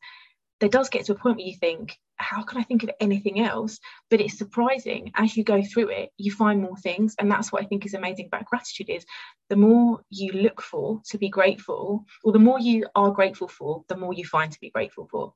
there 0.59 0.69
does 0.69 0.89
get 0.89 1.05
to 1.05 1.11
a 1.11 1.15
point 1.15 1.37
where 1.37 1.45
you 1.45 1.57
think, 1.57 1.99
how 2.23 2.41
can 2.43 2.59
I 2.59 2.63
think 2.63 2.83
of 2.83 2.91
anything 2.99 3.39
else? 3.41 3.79
But 4.09 4.21
it's 4.21 4.37
surprising 4.37 5.11
as 5.15 5.35
you 5.35 5.43
go 5.43 5.61
through 5.61 5.89
it, 5.89 6.09
you 6.17 6.31
find 6.31 6.61
more 6.61 6.77
things. 6.77 7.15
And 7.19 7.29
that's 7.29 7.51
what 7.51 7.61
I 7.61 7.65
think 7.65 7.85
is 7.85 7.93
amazing 7.93 8.27
about 8.27 8.45
gratitude 8.45 8.89
is 8.89 9.05
the 9.49 9.55
more 9.55 10.01
you 10.09 10.31
look 10.31 10.61
for 10.61 11.01
to 11.09 11.17
be 11.17 11.29
grateful, 11.29 12.05
or 12.23 12.31
the 12.31 12.39
more 12.39 12.59
you 12.59 12.87
are 12.95 13.11
grateful 13.11 13.47
for, 13.47 13.83
the 13.89 13.97
more 13.97 14.13
you 14.13 14.25
find 14.25 14.51
to 14.51 14.59
be 14.59 14.69
grateful 14.69 15.07
for. 15.11 15.33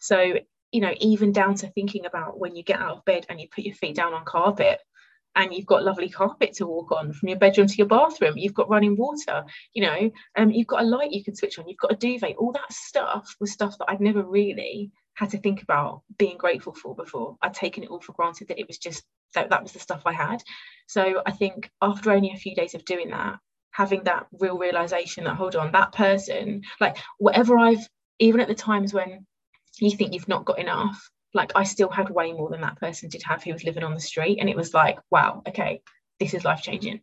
So, 0.00 0.34
you 0.72 0.80
know, 0.80 0.94
even 1.00 1.32
down 1.32 1.54
to 1.56 1.68
thinking 1.68 2.06
about 2.06 2.38
when 2.38 2.56
you 2.56 2.62
get 2.62 2.80
out 2.80 2.98
of 2.98 3.04
bed 3.04 3.26
and 3.28 3.40
you 3.40 3.48
put 3.54 3.64
your 3.64 3.74
feet 3.74 3.96
down 3.96 4.14
on 4.14 4.24
carpet, 4.24 4.80
and 5.36 5.54
you've 5.54 5.66
got 5.66 5.84
lovely 5.84 6.08
carpet 6.08 6.54
to 6.54 6.66
walk 6.66 6.90
on 6.92 7.12
from 7.12 7.28
your 7.28 7.38
bedroom 7.38 7.66
to 7.66 7.76
your 7.76 7.86
bathroom 7.86 8.36
you've 8.36 8.54
got 8.54 8.68
running 8.68 8.96
water 8.96 9.44
you 9.74 9.82
know 9.82 10.10
um, 10.36 10.50
you've 10.50 10.66
got 10.66 10.82
a 10.82 10.86
light 10.86 11.12
you 11.12 11.22
can 11.22 11.36
switch 11.36 11.58
on 11.58 11.68
you've 11.68 11.78
got 11.78 11.92
a 11.92 11.96
duvet 11.96 12.36
all 12.36 12.52
that 12.52 12.72
stuff 12.72 13.34
was 13.40 13.52
stuff 13.52 13.76
that 13.78 13.88
i'd 13.88 14.00
never 14.00 14.22
really 14.22 14.90
had 15.14 15.30
to 15.30 15.38
think 15.38 15.62
about 15.62 16.02
being 16.18 16.36
grateful 16.36 16.74
for 16.74 16.94
before 16.94 17.36
i'd 17.42 17.54
taken 17.54 17.82
it 17.82 17.90
all 17.90 18.00
for 18.00 18.12
granted 18.12 18.48
that 18.48 18.58
it 18.58 18.66
was 18.66 18.78
just 18.78 19.04
that 19.34 19.50
that 19.50 19.62
was 19.62 19.72
the 19.72 19.78
stuff 19.78 20.02
i 20.06 20.12
had 20.12 20.42
so 20.86 21.22
i 21.26 21.30
think 21.30 21.70
after 21.82 22.10
only 22.10 22.32
a 22.32 22.38
few 22.38 22.54
days 22.54 22.74
of 22.74 22.84
doing 22.84 23.10
that 23.10 23.38
having 23.72 24.02
that 24.04 24.26
real 24.32 24.58
realization 24.58 25.24
that 25.24 25.36
hold 25.36 25.54
on 25.56 25.72
that 25.72 25.92
person 25.92 26.62
like 26.80 26.96
whatever 27.18 27.58
i've 27.58 27.86
even 28.18 28.40
at 28.40 28.48
the 28.48 28.54
times 28.54 28.92
when 28.92 29.24
you 29.78 29.96
think 29.96 30.12
you've 30.12 30.28
not 30.28 30.44
got 30.44 30.58
enough 30.58 31.10
like 31.34 31.52
I 31.54 31.64
still 31.64 31.88
had 31.88 32.10
way 32.10 32.32
more 32.32 32.50
than 32.50 32.60
that 32.62 32.78
person 32.78 33.08
did 33.08 33.22
have 33.22 33.42
who 33.42 33.52
was 33.52 33.64
living 33.64 33.82
on 33.82 33.94
the 33.94 34.00
street. 34.00 34.38
And 34.40 34.48
it 34.48 34.56
was 34.56 34.74
like, 34.74 34.98
wow, 35.10 35.42
okay, 35.48 35.82
this 36.18 36.34
is 36.34 36.44
life 36.44 36.62
changing. 36.62 37.00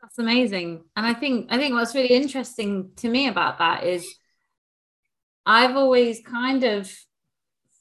That's 0.00 0.18
amazing. 0.18 0.84
And 0.96 1.06
I 1.06 1.14
think 1.14 1.46
I 1.50 1.58
think 1.58 1.74
what's 1.74 1.94
really 1.94 2.08
interesting 2.08 2.90
to 2.96 3.08
me 3.08 3.28
about 3.28 3.58
that 3.58 3.84
is 3.84 4.06
I've 5.44 5.76
always 5.76 6.20
kind 6.20 6.64
of 6.64 6.92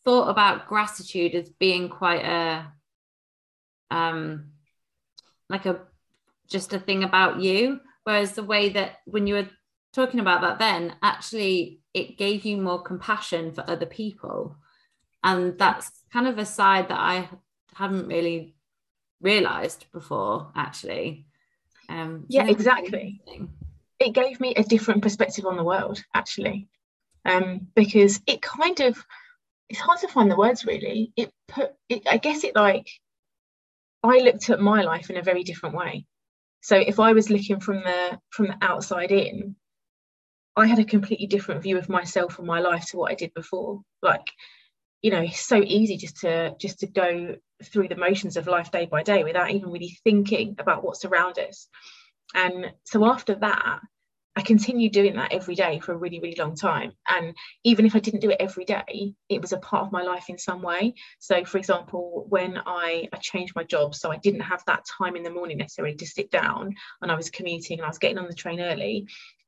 thought 0.04 0.30
about 0.30 0.68
gratitude 0.68 1.36
as 1.36 1.50
being 1.50 1.90
quite 1.90 2.26
a 2.26 2.72
um 3.92 4.46
like 5.50 5.66
a 5.66 5.82
just 6.48 6.74
a 6.74 6.80
thing 6.80 7.04
about 7.04 7.40
you. 7.40 7.80
Whereas 8.04 8.32
the 8.32 8.44
way 8.44 8.70
that 8.70 8.98
when 9.06 9.28
you 9.28 9.36
were 9.36 9.48
talking 9.94 10.20
about 10.20 10.42
that 10.42 10.60
then, 10.60 10.96
actually 11.04 11.82
it 11.94 12.18
gave 12.18 12.46
you 12.46 12.58
more 12.58 12.82
compassion 12.82 13.52
for 13.52 13.70
other 13.70 13.86
people. 13.86 14.56
And 15.24 15.58
that's 15.60 15.92
kind 16.12 16.28
of 16.28 16.40
a 16.40 16.46
side 16.46 16.88
that 16.88 17.00
I 17.00 17.30
hadn't 17.76 18.08
really 18.08 18.56
realized 19.22 19.86
before 19.92 20.52
actually. 20.56 21.28
Um 21.90 22.26
yeah 22.28 22.48
exactly. 22.48 23.22
it 24.00 24.14
gave 24.14 24.40
me 24.40 24.56
a 24.56 24.64
different 24.64 25.04
perspective 25.04 25.46
on 25.46 25.58
the 25.58 25.64
world 25.64 26.04
actually 26.16 26.68
um 27.26 27.68
because 27.76 28.22
it 28.28 28.42
kind 28.42 28.80
of 28.80 29.04
it's 29.70 29.80
hard 29.80 30.00
to 30.02 30.08
find 30.08 30.30
the 30.30 30.36
words 30.36 30.66
really. 30.66 31.14
It 31.16 31.32
put 31.48 31.72
it, 31.90 32.04
i 32.10 32.18
guess 32.18 32.44
it 32.44 32.56
like 32.56 32.90
i 34.04 34.20
looked 34.20 34.50
at 34.50 34.60
my 34.60 34.82
life 34.82 35.10
in 35.10 35.18
a 35.18 35.24
very 35.24 35.44
different 35.44 35.76
way. 35.76 36.06
So 36.62 36.76
if 36.78 37.00
i 37.00 37.14
was 37.14 37.30
looking 37.30 37.60
from 37.60 37.78
the 37.78 38.20
from 38.30 38.48
the 38.48 38.58
outside 38.62 39.12
in 39.12 39.56
i 40.56 40.68
had 40.68 40.80
a 40.80 40.86
completely 40.86 41.28
different 41.28 41.64
view 41.64 41.78
of 41.78 41.90
myself 41.90 42.38
and 42.38 42.48
my 42.48 42.60
life 42.60 42.86
to 42.88 42.98
what 42.98 43.12
i 43.12 43.16
did 43.16 43.34
before. 43.34 43.82
Like 44.02 44.28
you 45.02 45.12
know 45.12 45.22
it's 45.22 45.40
so 45.42 45.62
easy 45.64 45.98
just 45.98 46.18
to 46.22 46.56
just 46.60 46.80
to 46.80 46.88
go 46.88 47.36
through 47.64 47.88
the 47.88 47.96
motions 47.96 48.38
of 48.38 48.48
life 48.48 48.72
day 48.72 48.86
by 48.86 49.04
day 49.04 49.24
without 49.24 49.52
even 49.52 49.72
really 49.72 49.98
thinking 50.04 50.56
about 50.60 50.84
what's 50.84 51.06
around 51.06 51.38
us. 51.40 51.68
And 52.34 52.72
so 52.86 53.06
after 53.06 53.36
that 53.36 53.80
I 54.36 54.42
continued 54.42 54.94
doing 54.94 55.16
that 55.16 55.34
every 55.34 55.56
day 55.56 55.80
for 55.80 55.92
a 55.92 55.98
really, 55.98 56.22
really 56.22 56.38
long 56.38 56.56
time. 56.56 56.94
And 57.10 57.36
even 57.66 57.86
if 57.86 57.96
I 57.96 58.00
didn't 58.00 58.22
do 58.22 58.30
it 58.30 58.38
every 58.40 58.64
day, 58.64 59.14
it 59.28 59.42
was 59.42 59.52
a 59.52 59.58
part 59.58 59.86
of 59.86 59.92
my 59.92 60.04
life 60.04 60.30
in 60.30 60.38
some 60.38 60.62
way. 60.62 60.94
So, 61.20 61.44
for 61.44 61.58
example, 61.58 62.26
when 62.30 62.58
I, 62.66 63.10
I 63.12 63.18
changed 63.18 63.56
my 63.58 63.66
job, 63.66 63.94
so 63.94 64.10
I 64.10 64.18
didn't 64.18 64.42
have 64.42 64.64
that 64.68 64.86
time 64.86 65.18
in 65.18 65.24
the 65.24 65.32
morning 65.32 65.58
necessarily 65.58 65.96
to 65.96 66.08
sit 66.08 66.32
down 66.32 66.76
and 67.02 67.12
I 67.12 67.16
was 67.16 67.30
commuting 67.30 67.80
and 67.80 67.86
I 67.86 67.90
was 67.90 67.98
getting 67.98 68.20
on 68.20 68.28
the 68.28 68.34
train 68.34 68.62
early, 68.62 69.08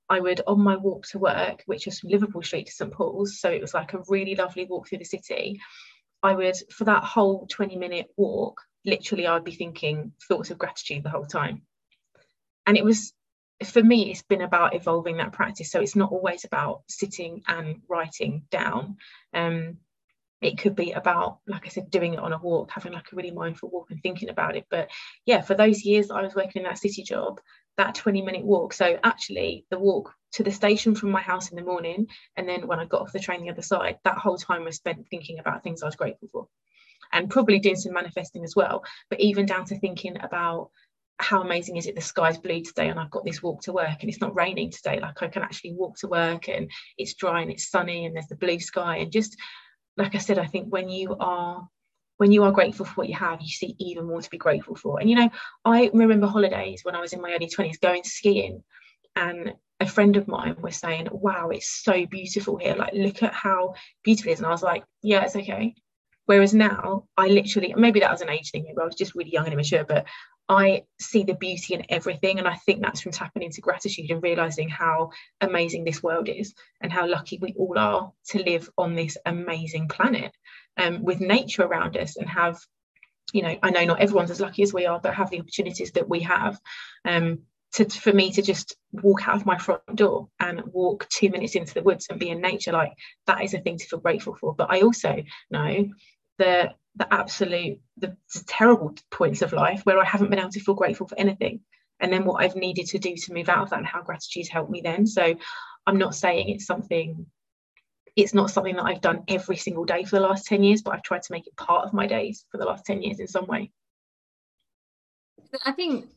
I 0.10 0.20
would, 0.20 0.42
on 0.46 0.62
my 0.62 0.76
walk 0.76 1.08
to 1.08 1.20
work, 1.20 1.64
which 1.66 1.86
was 1.86 2.00
from 2.00 2.10
Liverpool 2.10 2.44
Street 2.44 2.68
to 2.68 2.74
St 2.74 2.92
Paul's, 2.92 3.40
so 3.40 3.50
it 3.50 3.62
was 3.62 3.74
like 3.74 3.94
a 3.94 4.04
really 4.10 4.36
lovely 4.36 4.66
walk 4.66 4.90
through 4.90 4.98
the 4.98 5.06
city. 5.06 5.62
I 6.22 6.34
would, 6.34 6.56
for 6.72 6.84
that 6.86 7.04
whole 7.04 7.48
20 7.48 7.78
minute 7.78 8.08
walk, 8.18 8.62
literally, 8.86 9.28
I'd 9.28 9.46
be 9.46 9.56
thinking 9.56 10.12
thoughts 10.28 10.52
of 10.52 10.58
gratitude 10.58 11.04
the 11.04 11.10
whole 11.10 11.26
time. 11.26 11.62
And 12.66 12.78
it 12.78 12.84
was, 12.84 13.14
for 13.64 13.84
me, 13.84 14.12
it's 14.12 14.22
been 14.22 14.42
about 14.42 14.76
evolving 14.76 15.18
that 15.18 15.34
practice. 15.34 15.72
So 15.72 15.80
it's 15.80 15.96
not 15.96 16.12
always 16.12 16.46
about 16.46 16.84
sitting 16.88 17.44
and 17.48 17.82
writing 17.88 18.44
down. 18.52 18.98
Um, 19.34 19.78
it 20.42 20.58
could 20.58 20.76
be 20.76 20.92
about 20.92 21.40
like 21.48 21.66
i 21.66 21.70
said 21.70 21.90
doing 21.90 22.16
it 22.16 22.20
on 22.20 22.34
a 22.34 22.38
walk 22.38 22.70
having 22.70 22.92
like 22.92 23.10
a 23.14 23.16
really 23.16 23.32
mindful 23.32 23.70
walk 23.70 23.90
and 23.92 24.04
thinking 24.04 24.28
about 24.28 24.58
it 24.58 24.66
but 24.70 24.90
yeah 25.26 25.40
for 25.40 25.54
those 25.54 25.86
years 25.86 26.12
i 26.12 26.22
was 26.22 26.36
working 26.36 26.62
in 26.62 26.64
that 26.64 26.78
city 26.78 27.02
job 27.02 27.40
that 27.78 27.96
20 27.96 28.22
minute 28.22 28.44
walk. 28.44 28.74
So 28.74 29.00
actually, 29.04 29.66
the 29.70 29.80
walk 29.80 30.14
to 30.34 30.44
the 30.44 30.52
station 30.52 30.96
from 30.96 31.12
my 31.12 31.22
house 31.22 31.50
in 31.50 31.56
the 31.56 31.64
morning, 31.64 32.08
and 32.36 32.48
then 32.48 32.68
when 32.68 32.80
I 32.80 32.86
got 32.86 33.02
off 33.02 33.12
the 33.12 33.20
train 33.20 33.44
the 33.44 33.52
other 33.52 33.62
side, 33.62 33.98
that 34.04 34.18
whole 34.18 34.38
time 34.38 34.64
was 34.64 34.76
spent 34.76 35.08
thinking 35.10 35.40
about 35.40 35.64
things 35.64 35.82
I 35.82 35.88
was 35.88 35.96
grateful 35.96 36.28
for, 36.32 36.48
and 37.12 37.30
probably 37.30 37.60
doing 37.60 37.76
some 37.76 37.94
manifesting 37.94 38.44
as 38.44 38.56
well. 38.56 38.84
But 39.10 39.22
even 39.22 39.46
down 39.46 39.66
to 39.66 39.80
thinking 39.80 40.18
about 40.22 40.70
how 41.20 41.42
amazing 41.42 41.78
is 41.78 41.88
it 41.88 41.96
the 41.96 42.02
sky's 42.02 42.38
blue 42.38 42.62
today 42.62 42.90
and 42.90 43.00
I've 43.00 43.12
got 43.12 43.24
this 43.26 43.42
walk 43.42 43.62
to 43.64 43.74
work 43.74 43.98
and 44.02 44.10
it's 44.10 44.22
not 44.22 44.36
raining 44.36 44.72
today. 44.72 45.00
Like 45.00 45.22
I 45.22 45.28
can 45.28 45.44
actually 45.44 45.74
walk 45.74 45.98
to 45.98 46.08
work 46.08 46.50
and 46.50 46.70
it's 46.98 47.14
dry 47.14 47.42
and 47.42 47.52
it's 47.52 47.70
sunny 47.70 48.06
and 48.06 48.16
there's 48.16 48.28
the 48.28 48.36
blue 48.36 48.60
sky 48.60 48.98
and 48.98 49.12
just 49.12 49.38
like 49.96 50.16
I 50.16 50.18
said, 50.18 50.40
I 50.40 50.46
think 50.46 50.70
when 50.70 50.90
you 50.90 51.16
are 51.20 51.68
when 52.18 52.32
you 52.32 52.44
are 52.44 52.52
grateful 52.52 52.86
for 52.86 52.94
what 52.94 53.10
you 53.10 53.16
have, 53.16 53.42
you 53.42 53.50
see 53.50 53.76
even 53.80 54.08
more 54.08 54.22
to 54.22 54.30
be 54.30 54.38
grateful 54.38 54.76
for. 54.76 55.00
And 55.00 55.10
you 55.10 55.16
know, 55.16 55.30
I 55.66 55.90
remember 55.94 56.28
holidays 56.28 56.82
when 56.84 56.96
I 56.96 57.02
was 57.02 57.14
in 57.14 57.22
my 57.22 57.34
early 57.34 57.48
20s 57.48 57.82
going 57.82 58.04
skiing, 58.04 58.64
and 59.16 59.54
a 59.80 59.88
friend 59.88 60.16
of 60.16 60.28
mine 60.28 60.56
was 60.62 60.78
saying, 60.78 61.08
Wow, 61.12 61.50
it's 61.50 61.84
so 61.84 62.06
beautiful 62.06 62.58
here. 62.58 62.76
Like, 62.76 62.94
look 62.94 63.24
at 63.24 63.34
how 63.34 63.74
beautiful 64.04 64.30
it 64.30 64.34
is. 64.34 64.40
And 64.40 64.48
I 64.48 64.52
was 64.52 64.64
like, 64.64 64.84
Yeah, 65.02 65.24
it's 65.24 65.36
okay. 65.36 65.76
Whereas 66.26 66.54
now, 66.54 67.06
I 67.18 67.28
literally, 67.28 67.74
maybe 67.76 68.00
that 68.00 68.12
was 68.12 68.22
an 68.22 68.30
age 68.30 68.52
thing, 68.52 68.64
maybe 68.64 68.78
I 68.82 68.86
was 68.86 68.96
just 68.96 69.14
really 69.16 69.32
young 69.32 69.44
and 69.44 69.54
immature, 69.54 69.84
but 69.84 70.06
I 70.50 70.84
see 71.00 71.24
the 71.24 71.36
beauty 71.36 71.74
in 71.74 71.86
everything. 71.90 72.40
And 72.40 72.48
I 72.48 72.56
think 72.56 72.82
that's 72.82 73.02
from 73.02 73.12
tapping 73.12 73.44
into 73.44 73.62
gratitude 73.62 74.12
and 74.12 74.22
realizing 74.22 74.70
how 74.70 75.12
amazing 75.42 75.84
this 75.84 76.04
world 76.04 76.30
is 76.30 76.54
and 76.82 76.92
how 76.92 77.08
lucky 77.08 77.38
we 77.42 77.54
all 77.58 77.78
are 77.78 78.12
to 78.30 78.44
live 78.44 78.70
on 78.78 78.96
this 78.96 79.18
amazing 79.26 79.88
planet 79.88 80.32
um, 80.78 81.04
with 81.04 81.22
nature 81.22 81.64
around 81.64 81.98
us 81.98 82.18
and 82.18 82.30
have, 82.30 82.60
you 83.32 83.42
know, 83.42 83.58
I 83.64 83.70
know 83.70 83.86
not 83.86 84.02
everyone's 84.02 84.32
as 84.32 84.42
lucky 84.42 84.64
as 84.64 84.74
we 84.74 84.86
are, 84.86 85.00
but 85.00 85.14
have 85.16 85.30
the 85.30 85.40
opportunities 85.40 85.92
that 85.94 86.10
we 86.10 86.22
have. 86.22 86.60
Um, 87.06 87.44
to, 87.74 87.90
for 87.90 88.14
me 88.14 88.32
to 88.32 88.44
just 88.44 88.76
walk 88.92 89.28
out 89.28 89.36
of 89.36 89.48
my 89.48 89.58
front 89.58 89.82
door 89.96 90.30
and 90.40 90.62
walk 90.72 91.08
two 91.10 91.32
minutes 91.32 91.56
into 91.56 91.74
the 91.74 91.82
woods 91.82 92.06
and 92.08 92.20
be 92.20 92.30
in 92.30 92.40
nature, 92.40 92.72
like 92.72 92.94
that 93.26 93.44
is 93.44 93.56
a 93.56 93.60
thing 93.60 93.78
to 93.80 93.86
feel 93.88 94.00
grateful 94.00 94.36
for. 94.36 94.54
But 94.54 94.72
I 94.72 94.82
also 94.82 95.24
know 95.50 95.90
the 96.38 96.74
the 96.96 97.12
absolute 97.12 97.80
the, 97.98 98.16
the 98.34 98.44
terrible 98.46 98.94
points 99.10 99.42
of 99.42 99.54
life 99.54 99.82
where 99.84 100.00
I 100.00 100.06
haven't 100.06 100.30
been 100.30 100.40
able 100.40 100.52
to 100.52 100.60
feel 100.60 100.76
grateful 100.76 101.08
for 101.08 101.18
anything 101.18 101.62
and 102.00 102.12
then 102.12 102.26
what 102.26 102.44
I've 102.44 102.56
needed 102.56 102.88
to 102.88 103.00
do 103.00 103.16
to 103.16 103.34
move 103.34 103.50
out 103.50 103.64
of 103.64 103.70
that 103.70 103.80
and 103.80 103.88
how 103.88 104.02
gratitude's 104.02 104.50
helped 104.50 104.70
me 104.70 104.82
then. 104.82 105.08
So 105.08 105.36
I'm 105.88 105.98
not 105.98 106.16
saying 106.16 106.50
it's 106.50 106.66
something, 106.66 107.26
it's 108.16 108.34
not 108.34 108.52
something 108.52 108.76
that 108.76 108.84
I've 108.84 109.02
done 109.02 109.24
every 109.28 109.56
single 109.56 109.86
day 109.86 110.04
for 110.04 110.18
the 110.18 110.28
last 110.28 110.46
10 110.46 110.64
years, 110.64 110.82
but 110.82 110.94
I've 110.94 111.04
tried 111.04 111.24
to 111.24 111.32
make 111.32 111.48
it 111.48 111.56
part 111.56 111.86
of 111.86 111.94
my 111.94 112.06
days 112.06 112.46
for 112.52 112.58
the 112.58 112.66
last 112.66 112.86
10 112.86 113.02
years 113.02 113.20
in 113.20 113.28
some 113.28 113.48
way. 113.48 113.72
I 115.66 115.72
think 115.72 116.08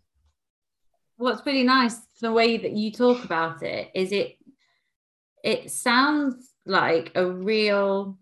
what's 1.16 1.44
really 1.46 1.62
nice, 1.62 1.98
the 2.20 2.32
way 2.32 2.56
that 2.56 2.72
you 2.72 2.90
talk 2.90 3.24
about 3.24 3.62
it, 3.62 3.90
is 3.94 4.12
it 4.12 4.36
it 5.44 5.70
sounds 5.70 6.50
like 6.64 7.12
a 7.14 7.24
real 7.24 8.18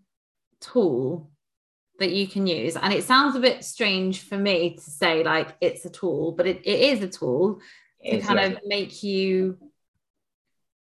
tool 0.61 1.31
that 1.99 2.11
you 2.11 2.27
can 2.27 2.47
use. 2.47 2.75
And 2.75 2.93
it 2.93 3.03
sounds 3.03 3.35
a 3.35 3.39
bit 3.39 3.63
strange 3.63 4.21
for 4.21 4.37
me 4.37 4.75
to 4.75 4.89
say 4.89 5.23
like 5.23 5.55
it's 5.61 5.85
a 5.85 5.89
tool, 5.89 6.33
but 6.33 6.47
it, 6.47 6.61
it 6.65 6.79
is 6.79 7.01
a 7.01 7.07
tool 7.07 7.61
it 7.99 8.19
to 8.19 8.25
kind 8.25 8.39
of 8.39 8.59
make 8.65 9.03
you, 9.03 9.57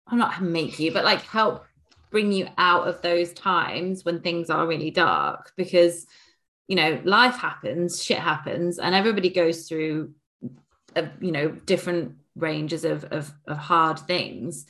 I'm 0.07 0.17
not 0.17 0.41
make 0.41 0.79
you, 0.79 0.91
but 0.91 1.03
like 1.03 1.21
help 1.21 1.65
bring 2.09 2.31
you 2.31 2.47
out 2.57 2.87
of 2.87 3.01
those 3.01 3.33
times 3.33 4.05
when 4.05 4.21
things 4.21 4.49
are 4.49 4.67
really 4.67 4.91
dark. 4.91 5.51
Because 5.55 6.05
you 6.67 6.75
know 6.75 7.01
life 7.03 7.35
happens 7.35 8.01
shit 8.01 8.19
happens 8.19 8.79
and 8.79 8.95
everybody 8.95 9.29
goes 9.29 9.67
through 9.67 10.13
a, 10.95 11.07
you 11.19 11.31
know 11.31 11.49
different 11.49 12.15
ranges 12.35 12.85
of, 12.85 13.03
of, 13.05 13.31
of 13.47 13.57
hard 13.57 13.99
things 13.99 14.65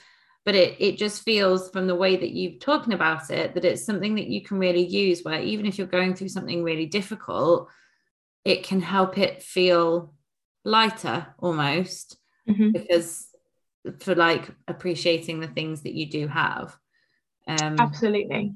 but 0.45 0.55
it 0.55 0.75
it 0.79 0.97
just 0.97 1.23
feels 1.23 1.69
from 1.69 1.87
the 1.87 1.95
way 1.95 2.15
that 2.15 2.31
you've 2.31 2.59
talking 2.59 2.93
about 2.93 3.29
it 3.29 3.53
that 3.53 3.65
it's 3.65 3.85
something 3.85 4.15
that 4.15 4.27
you 4.27 4.41
can 4.41 4.57
really 4.57 4.85
use 4.85 5.21
where 5.23 5.41
even 5.41 5.65
if 5.65 5.77
you're 5.77 5.87
going 5.87 6.15
through 6.15 6.29
something 6.29 6.63
really 6.63 6.85
difficult 6.85 7.69
it 8.43 8.63
can 8.63 8.81
help 8.81 9.17
it 9.17 9.41
feel 9.41 10.13
lighter 10.65 11.27
almost 11.39 12.17
mm-hmm. 12.49 12.71
because 12.71 13.27
for 13.99 14.15
like 14.15 14.49
appreciating 14.67 15.39
the 15.39 15.47
things 15.47 15.81
that 15.83 15.93
you 15.93 16.09
do 16.09 16.27
have 16.27 16.75
um 17.47 17.75
absolutely 17.79 18.53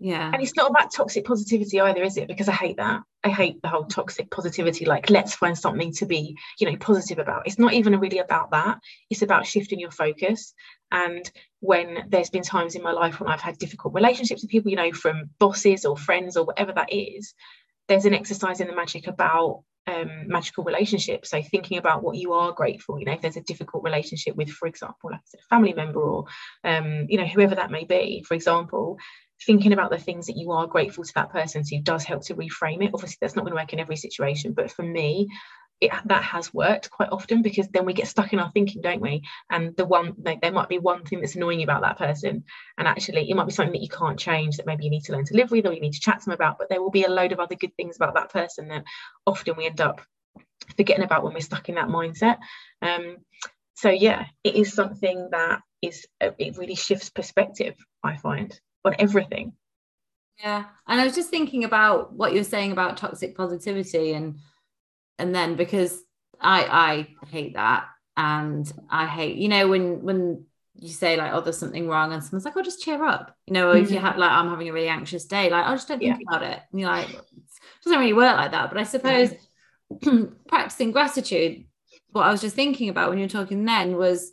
yeah. 0.00 0.30
And 0.32 0.40
it's 0.40 0.54
not 0.54 0.70
about 0.70 0.92
toxic 0.92 1.24
positivity 1.24 1.80
either 1.80 2.02
is 2.02 2.16
it? 2.16 2.28
Because 2.28 2.48
i 2.48 2.52
hate 2.52 2.76
that. 2.76 3.02
I 3.24 3.30
hate 3.30 3.60
the 3.62 3.68
whole 3.68 3.84
toxic 3.84 4.30
positivity 4.30 4.84
like 4.84 5.10
let's 5.10 5.34
find 5.34 5.58
something 5.58 5.92
to 5.94 6.06
be 6.06 6.36
you 6.58 6.70
know 6.70 6.76
positive 6.76 7.18
about. 7.18 7.46
It's 7.46 7.58
not 7.58 7.72
even 7.72 7.98
really 7.98 8.18
about 8.18 8.52
that. 8.52 8.78
It's 9.10 9.22
about 9.22 9.46
shifting 9.46 9.80
your 9.80 9.90
focus. 9.90 10.54
And 10.92 11.30
when 11.60 12.04
there's 12.08 12.30
been 12.30 12.42
times 12.42 12.76
in 12.76 12.82
my 12.82 12.92
life 12.92 13.18
when 13.18 13.28
i've 13.28 13.40
had 13.40 13.58
difficult 13.58 13.92
relationships 13.92 14.42
with 14.42 14.50
people 14.50 14.70
you 14.70 14.76
know 14.76 14.92
from 14.92 15.28
bosses 15.40 15.84
or 15.84 15.96
friends 15.96 16.36
or 16.36 16.44
whatever 16.44 16.72
that 16.72 16.92
is 16.92 17.34
there's 17.88 18.04
an 18.04 18.14
exercise 18.14 18.60
in 18.60 18.68
the 18.68 18.76
magic 18.76 19.08
about 19.08 19.64
um, 19.88 20.28
magical 20.28 20.64
relationships. 20.64 21.30
So 21.30 21.42
thinking 21.42 21.78
about 21.78 22.02
what 22.02 22.16
you 22.16 22.34
are 22.34 22.52
grateful, 22.52 22.98
you 22.98 23.06
know, 23.06 23.12
if 23.12 23.22
there's 23.22 23.38
a 23.38 23.42
difficult 23.42 23.82
relationship 23.82 24.36
with, 24.36 24.50
for 24.50 24.68
example, 24.68 25.10
like 25.10 25.20
a 25.34 25.38
family 25.48 25.72
member 25.72 26.00
or, 26.00 26.26
um, 26.62 27.06
you 27.08 27.16
know, 27.16 27.24
whoever 27.24 27.54
that 27.54 27.70
may 27.70 27.84
be, 27.84 28.22
for 28.22 28.34
example, 28.34 28.98
thinking 29.46 29.72
about 29.72 29.90
the 29.90 29.98
things 29.98 30.26
that 30.26 30.36
you 30.36 30.50
are 30.52 30.66
grateful 30.66 31.04
to 31.04 31.14
that 31.14 31.30
person 31.30 31.64
so 31.64 31.76
does 31.82 32.04
help 32.04 32.22
to 32.24 32.34
reframe 32.34 32.84
it. 32.84 32.90
Obviously 32.94 33.18
that's 33.20 33.36
not 33.36 33.42
going 33.42 33.52
to 33.56 33.60
work 33.60 33.72
in 33.72 33.80
every 33.80 33.96
situation 33.96 34.52
but 34.52 34.70
for 34.70 34.82
me 34.82 35.28
it, 35.80 35.92
that 36.06 36.24
has 36.24 36.52
worked 36.52 36.90
quite 36.90 37.10
often 37.12 37.40
because 37.40 37.68
then 37.68 37.84
we 37.84 37.92
get 37.92 38.08
stuck 38.08 38.32
in 38.32 38.40
our 38.40 38.50
thinking 38.50 38.82
don't 38.82 39.00
we? 39.00 39.22
And 39.50 39.76
the 39.76 39.84
one 39.84 40.14
like, 40.24 40.40
there 40.40 40.52
might 40.52 40.68
be 40.68 40.78
one 40.78 41.04
thing 41.04 41.20
that's 41.20 41.36
annoying 41.36 41.62
about 41.62 41.82
that 41.82 41.98
person 41.98 42.44
and 42.76 42.88
actually 42.88 43.30
it 43.30 43.36
might 43.36 43.46
be 43.46 43.52
something 43.52 43.72
that 43.72 43.82
you 43.82 43.88
can't 43.88 44.18
change 44.18 44.56
that 44.56 44.66
maybe 44.66 44.84
you 44.84 44.90
need 44.90 45.04
to 45.04 45.12
learn 45.12 45.24
to 45.26 45.36
live 45.36 45.50
with 45.50 45.66
or 45.66 45.72
you 45.72 45.80
need 45.80 45.92
to 45.92 46.00
chat 46.00 46.18
to 46.18 46.24
them 46.26 46.34
about 46.34 46.58
but 46.58 46.68
there 46.68 46.82
will 46.82 46.90
be 46.90 47.04
a 47.04 47.10
load 47.10 47.32
of 47.32 47.38
other 47.38 47.54
good 47.54 47.74
things 47.76 47.96
about 47.96 48.14
that 48.14 48.32
person 48.32 48.68
that 48.68 48.84
often 49.26 49.54
we 49.56 49.66
end 49.66 49.80
up 49.80 50.00
forgetting 50.76 51.04
about 51.04 51.22
when 51.22 51.32
we're 51.32 51.40
stuck 51.40 51.68
in 51.68 51.76
that 51.76 51.88
mindset. 51.88 52.38
Um, 52.82 53.18
so 53.78 53.90
yeah 53.90 54.26
it 54.42 54.56
is 54.56 54.72
something 54.72 55.28
that 55.30 55.60
is 55.82 56.06
it 56.20 56.58
really 56.58 56.74
shifts 56.74 57.10
perspective 57.10 57.76
i 58.02 58.16
find 58.16 58.60
on 58.84 58.94
everything. 58.98 59.52
Yeah. 60.38 60.64
And 60.86 61.00
I 61.00 61.04
was 61.04 61.14
just 61.14 61.30
thinking 61.30 61.64
about 61.64 62.12
what 62.12 62.32
you're 62.32 62.44
saying 62.44 62.72
about 62.72 62.96
toxic 62.96 63.36
positivity 63.36 64.12
and 64.12 64.38
and 65.18 65.34
then 65.34 65.56
because 65.56 66.00
I 66.40 67.08
I 67.22 67.26
hate 67.26 67.54
that 67.54 67.86
and 68.16 68.70
I 68.88 69.06
hate, 69.06 69.36
you 69.36 69.48
know, 69.48 69.68
when 69.68 70.02
when 70.02 70.44
you 70.80 70.90
say 70.90 71.16
like, 71.16 71.32
oh, 71.32 71.40
there's 71.40 71.58
something 71.58 71.88
wrong, 71.88 72.12
and 72.12 72.22
someone's 72.22 72.44
like, 72.44 72.56
oh, 72.56 72.62
just 72.62 72.82
cheer 72.82 73.04
up. 73.04 73.36
You 73.46 73.54
know, 73.54 73.68
mm-hmm. 73.68 73.82
if 73.82 73.90
you 73.90 73.96
mm-hmm. 73.96 74.06
have 74.06 74.18
like, 74.18 74.30
I'm 74.30 74.48
having 74.48 74.68
a 74.68 74.72
really 74.72 74.88
anxious 74.88 75.24
day, 75.24 75.50
like, 75.50 75.64
oh, 75.66 75.72
just 75.72 75.88
don't 75.88 75.98
think 75.98 76.18
yeah. 76.20 76.36
about 76.36 76.42
it. 76.42 76.60
And 76.70 76.80
you're 76.80 76.90
like, 76.90 77.10
it 77.10 77.24
doesn't 77.84 77.98
really 77.98 78.12
work 78.12 78.36
like 78.36 78.52
that. 78.52 78.70
But 78.70 78.78
I 78.78 78.84
suppose 78.84 79.32
yeah. 80.02 80.22
practicing 80.48 80.92
gratitude, 80.92 81.64
what 82.10 82.22
I 82.22 82.30
was 82.30 82.40
just 82.40 82.54
thinking 82.56 82.88
about 82.88 83.10
when 83.10 83.18
you're 83.18 83.28
talking 83.28 83.64
then 83.64 83.96
was 83.96 84.30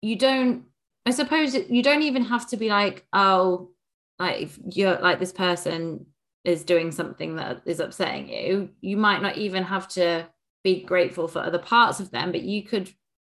you 0.00 0.16
don't 0.16 0.64
I 1.04 1.10
suppose 1.10 1.54
you 1.54 1.82
don't 1.82 2.02
even 2.02 2.24
have 2.24 2.48
to 2.50 2.56
be 2.56 2.68
like, 2.68 3.06
oh, 3.12 3.70
like 4.18 4.42
if 4.42 4.58
you're 4.70 4.98
like 5.00 5.18
this 5.18 5.32
person 5.32 6.06
is 6.44 6.64
doing 6.64 6.92
something 6.92 7.36
that 7.36 7.62
is 7.66 7.80
upsetting 7.80 8.28
you, 8.28 8.70
you 8.80 8.96
might 8.96 9.22
not 9.22 9.36
even 9.36 9.62
have 9.64 9.88
to 9.88 10.28
be 10.64 10.82
grateful 10.82 11.28
for 11.28 11.40
other 11.40 11.58
parts 11.58 12.00
of 12.00 12.10
them, 12.10 12.30
but 12.32 12.42
you 12.42 12.62
could 12.62 12.90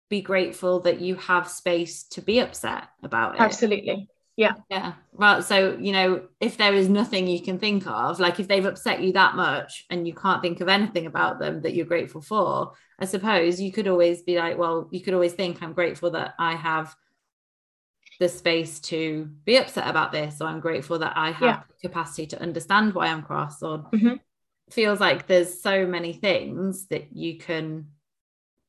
be 0.08 0.22
grateful 0.22 0.80
that 0.80 1.00
you 1.00 1.14
have 1.16 1.48
space 1.48 2.04
to 2.04 2.22
be 2.22 2.38
upset 2.38 2.84
about 3.02 3.34
it. 3.34 3.40
Absolutely. 3.40 4.08
Yeah. 4.36 4.54
Yeah. 4.70 4.92
Well, 5.12 5.42
so, 5.42 5.76
you 5.80 5.92
know, 5.92 6.22
if 6.40 6.56
there 6.56 6.72
is 6.72 6.88
nothing 6.88 7.26
you 7.26 7.42
can 7.42 7.58
think 7.58 7.86
of, 7.86 8.20
like 8.20 8.38
if 8.38 8.46
they've 8.46 8.64
upset 8.64 9.02
you 9.02 9.12
that 9.14 9.34
much 9.34 9.84
and 9.90 10.06
you 10.06 10.14
can't 10.14 10.40
think 10.40 10.60
of 10.60 10.68
anything 10.68 11.06
about 11.06 11.40
them 11.40 11.60
that 11.62 11.74
you're 11.74 11.84
grateful 11.84 12.22
for, 12.22 12.72
I 12.98 13.04
suppose 13.04 13.60
you 13.60 13.72
could 13.72 13.88
always 13.88 14.22
be 14.22 14.38
like, 14.38 14.56
well, 14.56 14.88
you 14.92 15.00
could 15.02 15.12
always 15.12 15.32
think, 15.32 15.62
I'm 15.62 15.72
grateful 15.72 16.12
that 16.12 16.34
I 16.38 16.54
have 16.54 16.94
the 18.18 18.28
space 18.28 18.80
to 18.80 19.28
be 19.44 19.56
upset 19.56 19.88
about 19.88 20.12
this. 20.12 20.40
Or 20.40 20.48
i'm 20.48 20.60
grateful 20.60 20.98
that 20.98 21.12
i 21.16 21.30
have 21.30 21.42
yeah. 21.42 21.62
capacity 21.82 22.26
to 22.28 22.42
understand 22.42 22.94
why 22.94 23.06
i'm 23.06 23.22
cross. 23.22 23.62
Or 23.62 23.78
mm-hmm. 23.92 24.14
feels 24.70 25.00
like 25.00 25.26
there's 25.26 25.60
so 25.62 25.86
many 25.86 26.12
things 26.12 26.86
that 26.88 27.16
you 27.16 27.38
can 27.38 27.88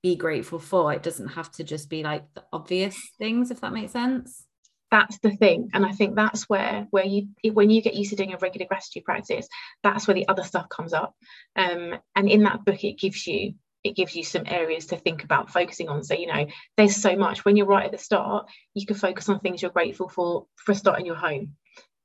be 0.02 0.16
grateful 0.16 0.60
for. 0.60 0.94
It 0.94 1.04
doesn't 1.04 1.30
have 1.30 1.52
to 1.54 1.64
just 1.64 1.90
be 1.90 2.04
like 2.04 2.24
the 2.34 2.44
obvious 2.54 2.98
things 3.18 3.52
if 3.52 3.62
that 3.62 3.74
makes 3.74 3.92
sense. 3.92 4.46
That's 4.92 5.20
the 5.20 5.32
thing. 5.32 5.70
And 5.74 5.86
i 5.86 5.92
think 5.92 6.16
that's 6.16 6.44
where 6.50 6.88
where 6.92 7.06
you 7.06 7.28
when 7.52 7.70
you 7.70 7.82
get 7.82 7.96
used 7.96 8.12
to 8.12 8.16
doing 8.16 8.34
a 8.34 8.38
regular 8.38 8.68
gratitude 8.68 9.06
practice 9.06 9.48
that's 9.84 10.08
where 10.08 10.16
the 10.16 10.28
other 10.28 10.44
stuff 10.44 10.70
comes 10.70 10.94
up. 10.94 11.16
Um, 11.56 11.96
and 12.16 12.30
in 12.30 12.44
that 12.44 12.66
book 12.66 12.84
it 12.84 13.00
gives 13.00 13.26
you 13.28 13.54
it 13.84 13.96
gives 13.96 14.16
you 14.16 14.24
some 14.24 14.44
areas 14.46 14.88
to 14.88 14.98
think 14.98 15.24
about 15.24 15.50
focusing 15.50 15.90
on. 15.90 16.04
So, 16.04 16.14
you 16.14 16.28
know, 16.28 16.48
there's 16.78 16.96
so 16.96 17.16
much. 17.16 17.46
When 17.46 17.56
you're 17.56 17.66
right 17.66 17.86
at 17.86 17.92
the 17.92 17.98
start, 17.98 18.48
you 18.74 18.86
can 18.86 18.96
focus 18.96 19.30
on 19.30 19.40
things 19.40 19.62
you're 19.62 19.72
grateful 19.72 20.10
for 20.10 20.48
for 20.58 20.74
starting 20.74 21.06
your 21.06 21.16
home, 21.16 21.56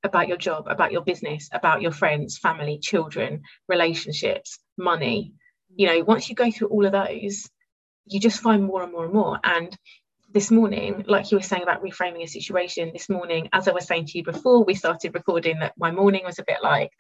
about 0.05 0.29
your 0.29 0.37
job, 0.37 0.67
about 0.69 0.93
your 0.93 1.03
business, 1.03 1.49
about 1.53 1.83
your 1.83 1.93
friends, 1.93 2.39
family, 2.39 2.79
children, 2.79 3.43
relationships, 3.69 4.59
money. 4.77 5.33
You 5.75 5.89
know, 5.89 6.05
once 6.05 6.29
you 6.29 6.37
go 6.37 6.51
through 6.51 6.69
all 6.69 6.87
of 6.87 6.93
those, 6.93 7.49
you 8.07 8.21
just 8.21 8.41
find 8.41 8.65
more 8.65 8.83
and 8.83 8.93
more 8.93 9.05
and 9.05 9.15
more. 9.15 9.41
And 9.43 9.77
this 10.31 10.51
morning, 10.51 11.05
like 11.09 11.31
you 11.31 11.39
were 11.39 11.43
saying 11.43 11.63
about 11.63 11.83
reframing 11.83 12.23
a 12.23 12.29
situation, 12.29 12.91
this 12.93 13.09
morning, 13.09 13.49
as 13.53 13.67
I 13.67 13.73
was 13.73 13.87
saying 13.87 14.07
to 14.07 14.19
you 14.19 14.25
before 14.25 14.65
we 14.65 14.75
started 14.75 15.15
recording, 15.15 15.61
that 15.61 15.75
my 15.79 15.91
morning 15.91 16.23
was 16.25 16.39
a 16.39 16.45
bit 16.47 16.59
like, 16.63 16.91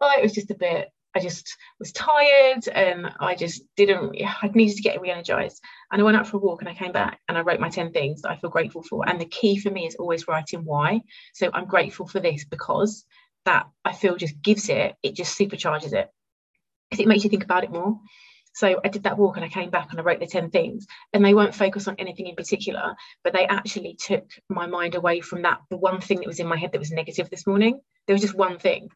oh, 0.00 0.12
it 0.18 0.22
was 0.22 0.32
just 0.32 0.50
a 0.50 0.56
bit 0.56 0.88
I 1.18 1.20
just 1.20 1.56
was 1.80 1.90
tired 1.90 2.68
and 2.68 3.10
I 3.18 3.34
just 3.34 3.62
didn't, 3.76 4.16
I 4.22 4.48
needed 4.54 4.76
to 4.76 4.82
get 4.82 5.00
re 5.00 5.10
energized. 5.10 5.60
And 5.90 6.00
I 6.00 6.04
went 6.04 6.16
out 6.16 6.28
for 6.28 6.36
a 6.36 6.40
walk 6.40 6.60
and 6.60 6.68
I 6.68 6.74
came 6.74 6.92
back 6.92 7.18
and 7.28 7.36
I 7.36 7.40
wrote 7.40 7.58
my 7.58 7.70
10 7.70 7.90
things 7.90 8.22
that 8.22 8.30
I 8.30 8.36
feel 8.36 8.50
grateful 8.50 8.84
for. 8.84 9.08
And 9.08 9.20
the 9.20 9.26
key 9.26 9.58
for 9.58 9.68
me 9.68 9.84
is 9.84 9.96
always 9.96 10.28
writing 10.28 10.64
why. 10.64 11.00
So 11.34 11.50
I'm 11.52 11.66
grateful 11.66 12.06
for 12.06 12.20
this 12.20 12.44
because 12.44 13.04
that 13.46 13.66
I 13.84 13.94
feel 13.94 14.14
just 14.14 14.40
gives 14.40 14.68
it, 14.68 14.94
it 15.02 15.16
just 15.16 15.36
supercharges 15.36 15.92
it 15.92 16.08
because 16.88 17.02
it 17.02 17.08
makes 17.08 17.24
you 17.24 17.30
think 17.30 17.42
about 17.42 17.64
it 17.64 17.72
more. 17.72 17.98
So 18.54 18.80
I 18.84 18.88
did 18.88 19.02
that 19.02 19.18
walk 19.18 19.36
and 19.36 19.44
I 19.44 19.48
came 19.48 19.70
back 19.70 19.88
and 19.90 19.98
I 19.98 20.04
wrote 20.04 20.20
the 20.20 20.26
10 20.26 20.50
things 20.50 20.86
and 21.12 21.24
they 21.24 21.34
weren't 21.34 21.54
focused 21.54 21.88
on 21.88 21.96
anything 21.98 22.28
in 22.28 22.36
particular, 22.36 22.94
but 23.24 23.32
they 23.32 23.46
actually 23.46 23.94
took 23.94 24.24
my 24.48 24.68
mind 24.68 24.94
away 24.94 25.20
from 25.20 25.42
that, 25.42 25.62
the 25.68 25.76
one 25.76 26.00
thing 26.00 26.18
that 26.18 26.28
was 26.28 26.38
in 26.38 26.46
my 26.46 26.56
head 26.56 26.70
that 26.72 26.78
was 26.78 26.92
negative 26.92 27.28
this 27.28 27.46
morning. 27.46 27.80
There 28.06 28.14
was 28.14 28.22
just 28.22 28.36
one 28.36 28.60
thing 28.60 28.90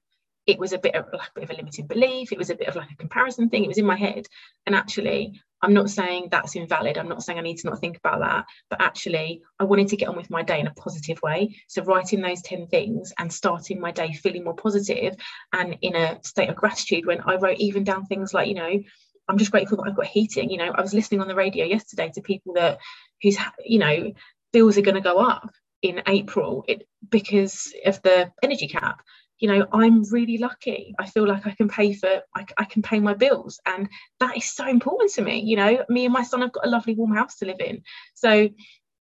it 0.46 0.58
was 0.58 0.72
a 0.72 0.78
bit 0.78 0.94
of 0.94 1.06
like 1.12 1.28
a 1.28 1.40
bit 1.40 1.44
of 1.44 1.50
a 1.50 1.54
limiting 1.54 1.86
belief. 1.86 2.32
It 2.32 2.38
was 2.38 2.50
a 2.50 2.56
bit 2.56 2.68
of 2.68 2.76
like 2.76 2.90
a 2.90 2.96
comparison 2.96 3.48
thing. 3.48 3.64
It 3.64 3.68
was 3.68 3.78
in 3.78 3.86
my 3.86 3.96
head. 3.96 4.26
And 4.66 4.74
actually, 4.74 5.40
I'm 5.62 5.74
not 5.74 5.90
saying 5.90 6.28
that's 6.30 6.56
invalid. 6.56 6.98
I'm 6.98 7.08
not 7.08 7.22
saying 7.22 7.38
I 7.38 7.42
need 7.42 7.58
to 7.58 7.70
not 7.70 7.80
think 7.80 7.96
about 7.96 8.20
that. 8.20 8.46
But 8.68 8.80
actually, 8.80 9.42
I 9.60 9.64
wanted 9.64 9.88
to 9.88 9.96
get 9.96 10.08
on 10.08 10.16
with 10.16 10.30
my 10.30 10.42
day 10.42 10.58
in 10.58 10.66
a 10.66 10.74
positive 10.74 11.20
way. 11.22 11.56
So 11.68 11.84
writing 11.84 12.20
those 12.20 12.42
10 12.42 12.66
things 12.66 13.12
and 13.18 13.32
starting 13.32 13.80
my 13.80 13.92
day 13.92 14.12
feeling 14.12 14.44
more 14.44 14.56
positive 14.56 15.14
and 15.52 15.76
in 15.80 15.94
a 15.94 16.18
state 16.24 16.48
of 16.48 16.56
gratitude 16.56 17.06
when 17.06 17.20
I 17.20 17.36
wrote 17.36 17.58
even 17.58 17.84
down 17.84 18.06
things 18.06 18.34
like, 18.34 18.48
you 18.48 18.54
know, 18.54 18.82
I'm 19.28 19.38
just 19.38 19.52
grateful 19.52 19.76
that 19.76 19.88
I've 19.88 19.96
got 19.96 20.06
heating. 20.06 20.50
You 20.50 20.58
know, 20.58 20.72
I 20.74 20.80
was 20.80 20.94
listening 20.94 21.20
on 21.20 21.28
the 21.28 21.36
radio 21.36 21.64
yesterday 21.64 22.10
to 22.14 22.20
people 22.20 22.54
that 22.54 22.78
whose, 23.22 23.38
you 23.64 23.78
know, 23.78 24.12
bills 24.52 24.76
are 24.76 24.82
going 24.82 24.96
to 24.96 25.00
go 25.00 25.18
up 25.18 25.48
in 25.82 26.02
April 26.06 26.64
it, 26.66 26.86
because 27.08 27.72
of 27.86 28.02
the 28.02 28.32
energy 28.42 28.68
cap 28.68 29.02
you 29.42 29.48
know 29.48 29.66
i'm 29.72 30.04
really 30.04 30.38
lucky. 30.38 30.94
I 30.98 31.06
feel 31.06 31.26
like 31.26 31.46
i 31.46 31.50
can 31.50 31.68
pay 31.68 31.92
for 31.92 32.22
I, 32.34 32.46
I, 32.56 32.64
can 32.64 32.80
pay 32.80 33.00
my 33.00 33.14
bills 33.14 33.60
and 33.66 33.88
that 34.20 34.36
is 34.36 34.44
so 34.44 34.66
important 34.66 35.12
to 35.14 35.22
me 35.22 35.40
you 35.40 35.56
know. 35.56 35.84
Me 35.88 36.04
and 36.04 36.14
my 36.14 36.22
son 36.22 36.40
have 36.40 36.52
got 36.52 36.66
a 36.66 36.70
lovely 36.70 36.94
warm 36.94 37.14
house 37.14 37.36
to 37.36 37.46
live 37.46 37.60
in. 37.60 37.82
So 38.14 38.48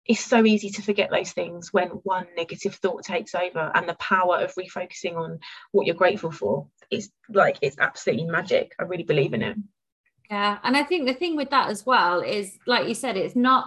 it's 0.07 0.25
so 0.25 0.45
easy 0.45 0.71
to 0.71 0.83
forget 0.83 1.11
those 1.11 1.33
things 1.33 1.73
when 1.73 1.89
one 1.89 2.27
negative 2.37 2.75
thought 2.75 3.05
takes 3.05 3.35
over 3.35 3.71
and 3.75 3.89
the 3.89 3.95
power 3.95 4.39
of 4.39 4.55
refocusing 4.55 5.17
on 5.17 5.39
what 5.73 5.87
you're 5.87 5.95
grateful 5.95 6.33
for. 6.33 6.67
Is 6.91 7.11
like 7.29 7.57
it's 7.63 7.79
absolutely 7.79 8.27
magic. 8.27 8.75
I 8.79 8.83
really 8.83 9.05
believe 9.05 9.33
in 9.33 9.43
it. 9.43 9.57
Yeah 10.29 10.59
and 10.63 10.77
i 10.77 10.83
think 10.83 11.07
the 11.07 11.15
thing 11.15 11.37
with 11.37 11.51
that 11.51 11.71
as 11.71 11.87
well 11.87 12.21
is 12.21 12.59
like 12.67 12.89
you 12.89 12.95
said 12.95 13.17
it's 13.17 13.37
not 13.37 13.67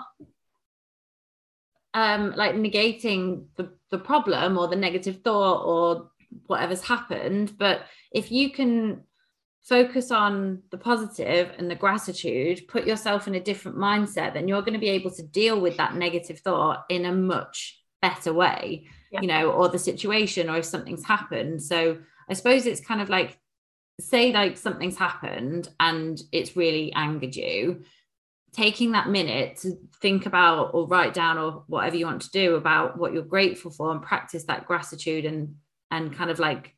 um 1.93 2.33
like 2.35 2.55
negating 2.55 3.45
the, 3.55 3.71
the 3.91 3.99
problem 3.99 4.57
or 4.57 4.67
the 4.67 4.75
negative 4.75 5.21
thought 5.23 5.63
or 5.63 6.09
whatever's 6.47 6.81
happened 6.81 7.57
but 7.57 7.85
if 8.11 8.31
you 8.31 8.51
can 8.51 9.01
focus 9.63 10.11
on 10.11 10.61
the 10.71 10.77
positive 10.77 11.51
and 11.57 11.69
the 11.69 11.75
gratitude 11.75 12.67
put 12.67 12.87
yourself 12.87 13.27
in 13.27 13.35
a 13.35 13.39
different 13.39 13.77
mindset 13.77 14.33
then 14.33 14.47
you're 14.47 14.61
going 14.61 14.73
to 14.73 14.79
be 14.79 14.89
able 14.89 15.11
to 15.11 15.23
deal 15.23 15.59
with 15.59 15.77
that 15.77 15.95
negative 15.95 16.39
thought 16.39 16.85
in 16.89 17.05
a 17.05 17.11
much 17.11 17.81
better 18.01 18.33
way 18.33 18.85
yeah. 19.11 19.21
you 19.21 19.27
know 19.27 19.51
or 19.51 19.69
the 19.69 19.79
situation 19.79 20.49
or 20.49 20.57
if 20.57 20.65
something's 20.65 21.05
happened 21.05 21.61
so 21.61 21.97
i 22.29 22.33
suppose 22.33 22.65
it's 22.65 22.81
kind 22.81 23.01
of 23.01 23.09
like 23.09 23.37
say 23.99 24.31
like 24.31 24.57
something's 24.57 24.97
happened 24.97 25.69
and 25.79 26.21
it's 26.31 26.55
really 26.55 26.93
angered 26.93 27.35
you 27.35 27.81
taking 28.53 28.91
that 28.91 29.09
minute 29.09 29.57
to 29.57 29.77
think 30.01 30.25
about 30.25 30.71
or 30.73 30.87
write 30.87 31.13
down 31.13 31.37
or 31.37 31.63
whatever 31.67 31.95
you 31.95 32.05
want 32.05 32.21
to 32.21 32.31
do 32.31 32.55
about 32.55 32.97
what 32.97 33.13
you're 33.13 33.21
grateful 33.21 33.69
for 33.69 33.91
and 33.91 34.01
practice 34.01 34.45
that 34.45 34.65
gratitude 34.65 35.25
and 35.25 35.55
and 35.91 36.15
kind 36.15 36.29
of 36.29 36.39
like 36.39 36.75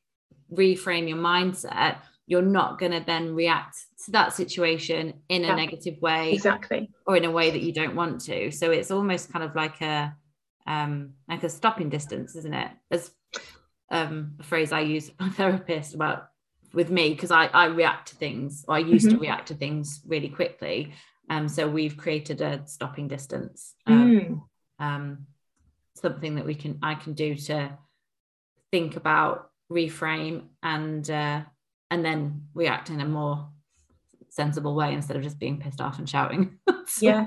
reframe 0.51 1.07
your 1.07 1.17
mindset 1.17 1.97
you're 2.29 2.43
not 2.43 2.77
going 2.77 2.91
to 2.91 3.03
then 3.03 3.33
react 3.33 3.75
to 4.05 4.11
that 4.11 4.33
situation 4.33 5.15
in 5.29 5.43
a 5.43 5.47
yeah, 5.47 5.55
negative 5.55 5.99
way 5.99 6.31
exactly. 6.31 6.91
or 7.07 7.17
in 7.17 7.25
a 7.25 7.31
way 7.31 7.49
that 7.49 7.63
you 7.63 7.73
don't 7.73 7.95
want 7.95 8.21
to. 8.21 8.51
So 8.51 8.69
it's 8.69 8.91
almost 8.91 9.33
kind 9.33 9.43
of 9.43 9.55
like 9.55 9.81
a 9.81 10.15
um 10.67 11.13
like 11.27 11.43
a 11.43 11.49
stopping 11.49 11.89
distance 11.89 12.35
isn't 12.35 12.53
it? 12.53 12.69
As 12.91 13.11
um 13.89 14.35
a 14.39 14.43
phrase 14.43 14.71
i 14.71 14.81
use 14.81 15.09
my 15.19 15.29
therapist 15.39 15.95
about 15.95 16.27
with 16.71 16.91
me 16.91 17.09
because 17.09 17.31
I, 17.31 17.47
I 17.47 17.65
react 17.65 18.09
to 18.09 18.15
things 18.15 18.63
or 18.67 18.75
I 18.75 18.79
used 18.79 19.07
mm-hmm. 19.07 19.15
to 19.15 19.21
react 19.21 19.47
to 19.47 19.55
things 19.55 20.01
really 20.05 20.29
quickly. 20.29 20.93
Um 21.31 21.49
so 21.49 21.67
we've 21.67 21.97
created 21.97 22.41
a 22.41 22.61
stopping 22.67 23.07
distance 23.07 23.73
um, 23.87 24.11
mm. 24.11 24.41
um 24.85 25.25
something 25.95 26.35
that 26.35 26.45
we 26.45 26.53
can 26.53 26.77
I 26.83 26.93
can 26.93 27.13
do 27.13 27.33
to 27.33 27.75
think 28.71 28.95
about 28.95 29.49
reframe 29.71 30.43
and 30.63 31.09
uh 31.09 31.41
and 31.91 32.05
then 32.05 32.47
react 32.53 32.89
in 32.89 33.01
a 33.01 33.05
more 33.05 33.49
sensible 34.29 34.75
way 34.75 34.93
instead 34.93 35.17
of 35.17 35.23
just 35.23 35.39
being 35.39 35.59
pissed 35.59 35.81
off 35.81 35.99
and 35.99 36.09
shouting. 36.09 36.57
so. 36.87 37.05
Yeah. 37.05 37.25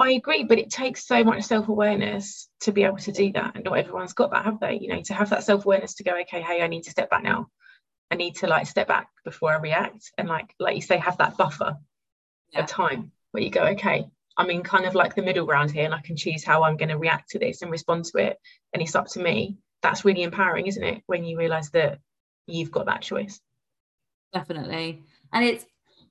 I 0.00 0.12
agree, 0.12 0.44
but 0.44 0.58
it 0.58 0.70
takes 0.70 1.06
so 1.06 1.24
much 1.24 1.42
self-awareness 1.42 2.48
to 2.60 2.72
be 2.72 2.84
able 2.84 2.98
to 2.98 3.12
do 3.12 3.32
that. 3.32 3.56
And 3.56 3.64
not 3.64 3.78
everyone's 3.78 4.12
got 4.12 4.30
that, 4.30 4.44
have 4.44 4.60
they? 4.60 4.78
You 4.80 4.88
know, 4.88 5.02
to 5.02 5.14
have 5.14 5.30
that 5.30 5.42
self-awareness 5.42 5.94
to 5.96 6.04
go, 6.04 6.16
okay, 6.20 6.40
hey, 6.40 6.62
I 6.62 6.68
need 6.68 6.84
to 6.84 6.90
step 6.90 7.10
back 7.10 7.22
now. 7.22 7.48
I 8.10 8.14
need 8.14 8.36
to 8.36 8.46
like 8.46 8.66
step 8.66 8.88
back 8.88 9.08
before 9.24 9.52
I 9.52 9.58
react. 9.58 10.12
And 10.16 10.28
like 10.28 10.54
like 10.58 10.76
you 10.76 10.82
say, 10.82 10.98
have 10.98 11.18
that 11.18 11.36
buffer 11.36 11.76
yeah. 12.52 12.60
of 12.60 12.66
time 12.66 13.12
where 13.32 13.42
you 13.42 13.50
go, 13.50 13.64
okay, 13.68 14.06
I'm 14.36 14.50
in 14.50 14.62
kind 14.62 14.86
of 14.86 14.94
like 14.94 15.14
the 15.14 15.22
middle 15.22 15.44
ground 15.44 15.72
here 15.72 15.84
and 15.84 15.94
I 15.94 16.00
can 16.00 16.16
choose 16.16 16.44
how 16.44 16.62
I'm 16.62 16.76
going 16.76 16.90
to 16.90 16.98
react 16.98 17.30
to 17.30 17.38
this 17.38 17.60
and 17.62 17.70
respond 17.70 18.04
to 18.06 18.18
it. 18.18 18.38
And 18.72 18.80
it's 18.80 18.94
up 18.94 19.08
to 19.08 19.20
me. 19.20 19.58
That's 19.82 20.04
really 20.04 20.22
empowering, 20.22 20.66
isn't 20.66 20.82
it? 20.82 21.02
When 21.06 21.24
you 21.24 21.38
realize 21.38 21.70
that 21.70 22.00
you've 22.46 22.72
got 22.72 22.86
that 22.86 23.02
choice. 23.02 23.40
Definitely. 24.32 25.02
And 25.32 25.44
it's 25.44 25.64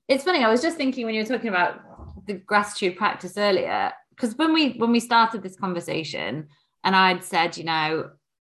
it's 0.08 0.24
funny 0.24 0.42
i 0.42 0.48
was 0.48 0.62
just 0.62 0.76
thinking 0.76 1.04
when 1.04 1.14
you 1.14 1.22
were 1.22 1.28
talking 1.28 1.48
about 1.48 1.80
the 2.26 2.34
gratitude 2.34 2.96
practice 2.96 3.36
earlier 3.36 3.92
because 4.10 4.34
when 4.36 4.52
we 4.52 4.70
when 4.72 4.90
we 4.90 5.00
started 5.00 5.42
this 5.42 5.56
conversation 5.56 6.48
and 6.84 6.96
i'd 6.96 7.22
said 7.22 7.56
you 7.56 7.64
know 7.64 8.10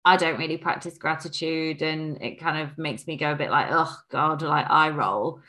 i 0.05 0.17
don't 0.17 0.39
really 0.39 0.57
practice 0.57 0.97
gratitude 0.99 1.83
and 1.83 2.23
it 2.23 2.39
kind 2.39 2.59
of 2.59 2.77
makes 2.79 3.07
me 3.07 3.17
go 3.17 3.33
a 3.33 3.37
bit 3.37 3.51
like 3.51 3.69
oh 3.71 3.97
god 4.11 4.43
like 4.43 4.67
i 4.71 4.91
roll. 4.91 5.41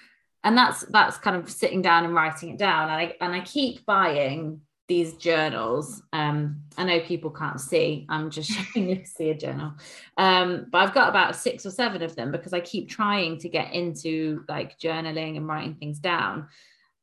And 0.42 0.58
that's 0.58 0.84
that's 0.84 1.18
kind 1.18 1.36
of 1.36 1.52
sitting 1.52 1.82
down 1.82 2.06
and 2.06 2.16
writing 2.16 2.52
it 2.52 2.58
down. 2.58 2.84
And 2.84 2.94
i 2.94 3.14
and 3.20 3.34
i 3.36 3.42
keep 3.42 3.86
buying 3.86 4.62
these 4.90 5.14
journals. 5.14 6.02
Um, 6.12 6.64
I 6.78 6.84
know 6.84 7.00
people 7.00 7.30
can't 7.30 7.62
see, 7.62 8.06
I'm 8.10 8.30
just 8.30 8.50
showing 8.74 8.90
you 8.90 9.04
a 9.20 9.34
journal. 9.36 9.74
Um, 10.18 10.66
but 10.70 10.80
I've 10.80 10.94
got 10.94 11.08
about 11.08 11.38
six 11.38 11.66
or 11.66 11.72
seven 11.72 12.02
of 12.02 12.16
them 12.16 12.32
because 12.32 12.52
I 12.52 12.60
keep 12.60 12.90
trying 12.90 13.38
to 13.40 13.48
get 13.48 13.72
into 13.72 14.44
like 14.50 14.78
journaling 14.80 15.38
and 15.38 15.48
writing 15.48 15.76
things 15.76 16.00
down. 16.00 16.50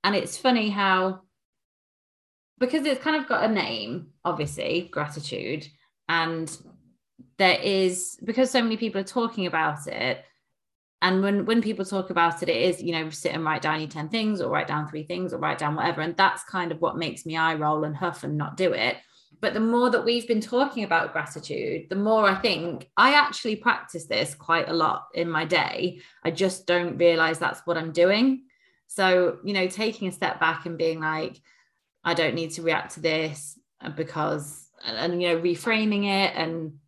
And 0.05 0.14
it's 0.14 0.37
funny 0.37 0.68
how, 0.68 1.22
because 2.59 2.85
it's 2.85 3.03
kind 3.03 3.16
of 3.16 3.29
got 3.29 3.49
a 3.49 3.53
name, 3.53 4.09
obviously, 4.25 4.88
gratitude. 4.92 5.66
And 6.09 6.55
there 7.38 7.61
is, 7.61 8.18
because 8.25 8.51
so 8.51 8.62
many 8.62 8.77
people 8.77 9.01
are 9.01 9.05
talking 9.05 9.46
about 9.46 9.87
it, 9.87 10.25
and 11.02 11.22
when 11.22 11.44
when 11.44 11.62
people 11.62 11.85
talk 11.85 12.11
about 12.11 12.42
it 12.42 12.48
it 12.48 12.56
is 12.56 12.82
you 12.82 12.92
know 12.92 13.11
sit 13.11 13.35
and 13.35 13.44
write 13.44 13.62
down 13.62 13.80
your 13.80 13.88
10 13.88 14.09
things 14.09 14.40
or 14.40 14.50
write 14.50 14.66
down 14.66 14.88
three 14.88 15.02
things 15.02 15.32
or 15.32 15.38
write 15.38 15.59
down 15.59 15.74
whatever. 15.74 16.00
And 16.00 16.16
that's 16.16 16.42
kind 16.44 16.72
of 16.72 16.80
what 16.80 16.96
makes 16.96 17.26
me 17.26 17.37
eye 17.37 17.54
roll 17.54 17.85
and 17.85 17.96
huff 17.96 18.24
and 18.24 18.37
not 18.37 18.56
do 18.56 18.72
it. 18.72 18.96
But 19.40 19.52
the 19.52 19.61
more 19.61 19.90
that 19.90 20.04
we've 20.04 20.26
been 20.26 20.40
talking 20.40 20.85
about 20.85 21.12
gratitude 21.12 21.88
the 21.90 21.96
more 21.96 22.24
i 22.24 22.35
think 22.35 22.88
i 22.96 23.14
actually 23.14 23.56
practice 23.56 24.06
this 24.06 24.35
quite 24.35 24.68
a 24.68 24.74
lot 24.74 25.09
in 25.14 25.28
my 25.28 25.44
day. 25.44 26.00
I 26.24 26.30
just 26.30 26.66
don't 26.66 26.96
realize 26.96 27.38
that's 27.38 27.66
what 27.66 27.76
i'm 27.76 27.92
doing. 27.92 28.44
So 28.87 29.38
you 29.44 29.52
know 29.52 29.66
taking 29.68 30.09
a 30.09 30.12
step 30.12 30.40
back 30.40 30.64
and 30.64 30.78
being 30.78 31.00
like 31.00 31.40
i 32.04 32.14
don't 32.14 32.35
need 32.35 32.52
to 32.52 32.62
react 32.62 32.94
to 32.94 33.00
this 33.00 33.59
because 33.96 34.68
and, 34.85 34.96
and 34.96 35.22
you 35.22 35.28
know 35.28 35.40
reframing 35.40 36.04
it 36.04 36.35
and 36.35 36.78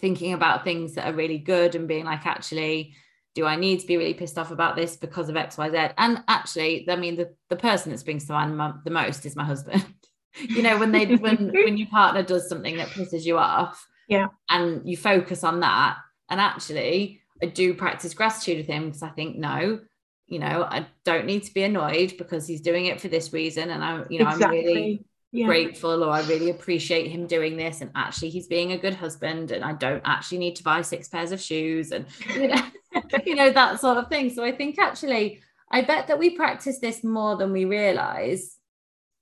thinking 0.00 0.34
about 0.34 0.64
things 0.64 0.94
that 0.94 1.06
are 1.06 1.16
really 1.16 1.38
good 1.38 1.74
and 1.74 1.88
being 1.88 2.04
like 2.04 2.26
actually 2.26 2.94
do 3.36 3.44
I 3.44 3.54
need 3.54 3.80
to 3.80 3.86
be 3.86 3.98
really 3.98 4.14
pissed 4.14 4.38
off 4.38 4.50
about 4.50 4.76
this 4.76 4.96
because 4.96 5.28
of 5.28 5.36
X, 5.36 5.58
Y, 5.58 5.70
Z? 5.70 5.92
And 5.98 6.24
actually, 6.26 6.88
I 6.88 6.96
mean, 6.96 7.16
the, 7.16 7.34
the 7.50 7.56
person 7.56 7.92
that 7.92 7.98
springs 7.98 8.24
to 8.26 8.32
mind 8.32 8.80
the 8.82 8.90
most 8.90 9.26
is 9.26 9.36
my 9.36 9.44
husband. 9.44 9.84
you 10.40 10.62
know, 10.62 10.78
when 10.78 10.90
they 10.90 11.04
when 11.16 11.50
when 11.52 11.76
your 11.76 11.88
partner 11.88 12.22
does 12.22 12.48
something 12.48 12.78
that 12.78 12.88
pisses 12.88 13.24
you 13.26 13.36
off, 13.36 13.86
yeah, 14.08 14.28
and 14.48 14.88
you 14.88 14.96
focus 14.96 15.44
on 15.44 15.60
that. 15.60 15.98
And 16.30 16.40
actually, 16.40 17.20
I 17.42 17.46
do 17.46 17.74
practice 17.74 18.14
gratitude 18.14 18.56
with 18.56 18.66
him 18.66 18.86
because 18.86 19.02
I 19.02 19.10
think, 19.10 19.36
no, 19.36 19.80
you 20.26 20.38
know, 20.38 20.66
I 20.68 20.86
don't 21.04 21.26
need 21.26 21.44
to 21.44 21.54
be 21.54 21.62
annoyed 21.62 22.14
because 22.16 22.46
he's 22.46 22.62
doing 22.62 22.86
it 22.86 23.02
for 23.02 23.08
this 23.08 23.34
reason. 23.34 23.68
And 23.68 23.84
I, 23.84 24.02
you 24.08 24.24
know, 24.24 24.30
exactly. 24.30 24.58
I'm 24.58 24.64
really 24.64 25.04
yeah. 25.30 25.46
grateful 25.46 26.02
or 26.02 26.10
I 26.10 26.22
really 26.22 26.50
appreciate 26.50 27.10
him 27.10 27.26
doing 27.26 27.58
this. 27.58 27.82
And 27.82 27.90
actually, 27.94 28.30
he's 28.30 28.46
being 28.46 28.72
a 28.72 28.78
good 28.78 28.94
husband. 28.94 29.50
And 29.50 29.62
I 29.62 29.74
don't 29.74 30.02
actually 30.06 30.38
need 30.38 30.56
to 30.56 30.64
buy 30.64 30.80
six 30.80 31.08
pairs 31.08 31.32
of 31.32 31.40
shoes. 31.40 31.92
And, 31.92 32.06
you 32.34 32.48
know, 32.48 32.62
you 33.26 33.34
know, 33.34 33.50
that 33.50 33.80
sort 33.80 33.98
of 33.98 34.08
thing. 34.08 34.30
So 34.30 34.44
I 34.44 34.52
think 34.52 34.78
actually, 34.78 35.42
I 35.70 35.82
bet 35.82 36.08
that 36.08 36.18
we 36.18 36.30
practice 36.30 36.78
this 36.78 37.02
more 37.02 37.36
than 37.36 37.52
we 37.52 37.64
realize 37.64 38.56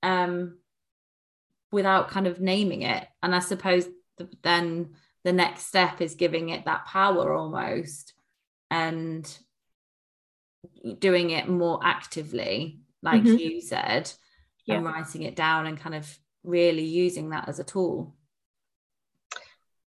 um, 0.03 0.57
without 1.71 2.09
kind 2.09 2.27
of 2.27 2.39
naming 2.39 2.83
it. 2.83 3.07
And 3.23 3.35
I 3.35 3.39
suppose 3.39 3.87
the, 4.17 4.29
then 4.43 4.95
the 5.23 5.33
next 5.33 5.67
step 5.67 6.01
is 6.01 6.15
giving 6.15 6.49
it 6.49 6.65
that 6.65 6.85
power 6.85 7.33
almost 7.33 8.13
and 8.69 9.27
doing 10.99 11.31
it 11.31 11.47
more 11.47 11.79
actively, 11.83 12.79
like 13.01 13.23
mm-hmm. 13.23 13.37
you 13.37 13.61
said, 13.61 14.11
yeah. 14.65 14.75
and 14.75 14.85
writing 14.85 15.23
it 15.23 15.35
down 15.35 15.65
and 15.65 15.79
kind 15.79 15.95
of 15.95 16.17
really 16.43 16.85
using 16.85 17.29
that 17.29 17.49
as 17.49 17.59
a 17.59 17.63
tool. 17.63 18.15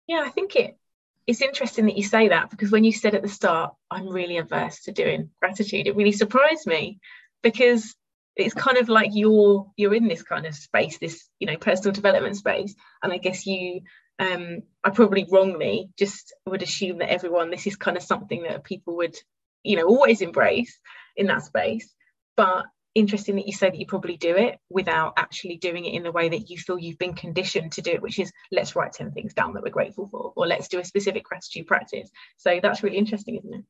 Yeah, 0.08 0.24
I 0.26 0.30
think 0.30 0.56
it 0.56 0.78
it's 1.26 1.42
interesting 1.42 1.86
that 1.86 1.98
you 1.98 2.04
say 2.04 2.30
that 2.30 2.50
because 2.50 2.72
when 2.72 2.84
you 2.84 2.92
said 2.92 3.16
at 3.16 3.22
the 3.22 3.30
start, 3.30 3.74
I'm 3.90 4.10
really 4.10 4.38
averse 4.38 4.82
to 4.84 4.92
doing 4.92 5.30
gratitude, 5.40 5.88
it 5.88 5.96
really 5.96 6.12
surprised 6.12 6.68
me 6.68 7.00
because 7.42 7.96
it's 8.36 8.54
kind 8.54 8.78
of 8.78 8.90
like 8.90 9.12
you're 9.14 9.72
you're 9.78 9.94
in 9.94 10.08
this 10.08 10.24
kind 10.24 10.46
of 10.46 10.56
space, 10.56 10.98
this 10.98 11.30
you 11.40 11.48
know 11.48 11.58
personal 11.58 11.94
development 11.94 12.36
space, 12.36 12.76
and 13.02 13.14
I 13.14 13.18
guess 13.18 13.46
you 13.46 13.82
um 14.20 14.64
I 14.84 14.90
probably 14.90 15.26
wrongly 15.30 15.90
just 15.98 16.34
would 16.46 16.62
assume 16.64 17.00
that 17.00 17.12
everyone 17.12 17.52
this 17.52 17.68
is 17.68 17.76
kind 17.76 17.98
of 17.98 18.04
something 18.04 18.44
that 18.44 18.64
people 18.64 18.98
would 18.98 19.16
you 19.64 19.78
know 19.78 19.88
always 19.88 20.22
embrace 20.22 20.78
in 21.16 21.28
that 21.28 21.44
space, 21.44 21.94
but 22.36 22.66
interesting 22.96 23.36
that 23.36 23.48
you 23.48 23.54
say 23.54 23.70
that 23.70 23.80
you 23.80 23.86
probably 23.86 24.18
do 24.18 24.36
it 24.36 24.60
without 24.70 25.14
actually 25.18 25.58
doing 25.58 25.86
it 25.86 25.94
in 25.94 26.04
the 26.04 26.12
way 26.12 26.30
that 26.30 26.50
you 26.50 26.58
feel 26.58 26.78
you've 26.78 26.98
been 26.98 27.14
conditioned 27.14 27.72
to 27.74 27.82
do 27.82 27.92
it, 27.92 28.02
which 28.02 28.20
is 28.20 28.32
let's 28.52 28.76
write 28.76 28.94
10 28.94 29.12
things 29.12 29.34
down 29.34 29.54
that 29.54 29.64
we're 29.64 29.70
grateful 29.70 30.08
for, 30.10 30.34
or 30.36 30.48
let's 30.48 30.68
do 30.68 30.80
a 30.80 30.86
specific 30.86 31.24
gratitude 31.24 31.68
practice. 31.68 32.10
So 32.38 32.60
that's 32.62 32.84
really 32.84 32.98
interesting, 32.98 33.38
isn't 33.38 33.54
it? 33.54 33.66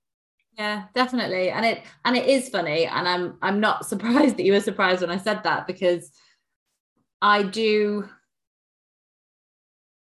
Yeah, 0.58 0.84
definitely. 0.94 1.50
And 1.50 1.66
it 1.66 1.84
and 2.06 2.16
it 2.16 2.28
is 2.28 2.50
funny. 2.50 2.86
And 2.86 3.08
I'm 3.08 3.38
I'm 3.42 3.60
not 3.60 3.86
surprised 3.88 4.38
that 4.38 4.44
you 4.44 4.54
were 4.54 4.60
surprised 4.60 5.02
when 5.02 5.10
I 5.10 5.18
said 5.18 5.44
that 5.44 5.68
because 5.68 6.12
I 7.22 7.44
do 7.44 8.08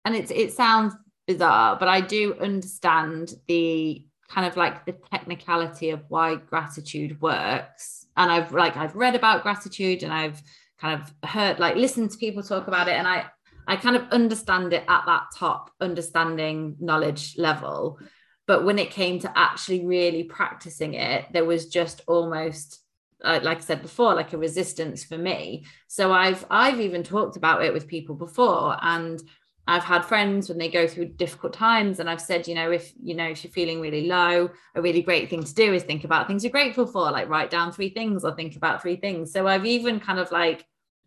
and 0.04 0.16
it's 0.16 0.32
it 0.32 0.54
sounds 0.54 0.94
bizarre, 1.26 1.78
but 1.80 1.88
I 1.88 2.02
do 2.02 2.36
understand 2.40 3.34
the 3.48 4.06
kind 4.30 4.46
of 4.46 4.58
like 4.58 4.86
the 4.86 4.96
technicality 5.12 5.92
of 5.92 6.04
why 6.10 6.36
gratitude 6.36 7.20
works 7.22 8.05
and 8.18 8.32
I've 8.32 8.52
like 8.52 8.78
I've 8.78 8.96
read 8.96 9.16
about 9.16 9.44
gratitude 9.44 10.04
and 10.04 10.14
I've 10.14 10.42
kind 10.80 11.02
of 11.02 11.30
heard 11.30 11.60
like 11.60 11.76
listened 11.76 12.12
to 12.12 12.18
people 12.18 12.44
talk 12.44 12.68
about 12.68 12.88
it. 12.88 12.96
And 12.96 13.08
I 13.08 13.26
I 13.68 13.76
kind 13.76 13.96
of 13.96 14.08
understand 14.10 14.74
it 14.74 14.84
at 14.88 15.04
that 15.06 15.28
top 15.36 15.72
understanding 15.82 16.76
knowledge 16.80 17.36
level. 17.38 18.00
But 18.48 18.64
when 18.64 18.78
it 18.78 18.92
came 18.92 19.20
to 19.20 19.32
actually 19.36 19.86
really 19.86 20.24
practicing 20.24 20.94
it 20.94 21.26
there 21.32 21.46
was 21.46 21.68
just 21.68 22.02
almost 22.08 22.82
uh, 23.24 23.40
like 23.42 23.58
I 23.58 23.62
said 23.62 23.82
before 23.82 24.14
like 24.14 24.34
a 24.34 24.38
resistance 24.38 25.04
for 25.04 25.18
me. 25.18 25.66
So 25.88 26.12
I've 26.12 26.46
I've 26.50 26.80
even 26.80 27.04
talked 27.04 27.38
about 27.38 27.64
it 27.64 27.74
with 27.74 27.88
people 27.88 28.16
before. 28.16 28.78
And 28.82 29.22
I've 29.68 29.84
had 29.84 30.06
friends 30.06 30.48
when 30.48 30.60
they 30.60 30.70
go 30.70 30.88
through 30.88 31.06
difficult 31.06 31.54
times, 31.54 32.00
and 32.00 32.10
I've 32.10 32.22
said, 32.22 32.48
you 32.48 32.54
know, 32.54 32.72
if 32.72 32.94
you 33.02 33.16
know 33.16 33.28
if 33.28 33.44
you're 33.44 33.52
feeling 33.52 33.82
really 33.82 34.06
low, 34.06 34.52
a 34.76 34.82
really 34.82 35.02
great 35.02 35.30
thing 35.30 35.44
to 35.44 35.54
do 35.54 35.74
is 35.74 35.84
think 35.84 36.04
about 36.04 36.28
things 36.28 36.44
you're 36.44 36.52
grateful 36.52 36.86
for, 36.86 37.12
like 37.12 37.30
write 37.30 37.50
down 37.50 37.72
three 37.72 37.90
things 37.90 38.24
or 38.24 38.36
think 38.36 38.56
about 38.56 38.82
three 38.82 38.96
things. 38.96 39.32
So 39.32 39.48
I've 39.48 39.66
even 39.66 40.00
kind 40.00 40.20
of 40.20 40.32
like 40.32 40.66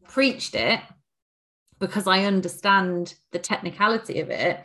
preached 0.08 0.54
it 0.56 0.80
because 1.78 2.08
I 2.08 2.24
understand 2.24 3.14
the 3.30 3.38
technicality 3.38 4.20
of 4.20 4.30
it, 4.30 4.60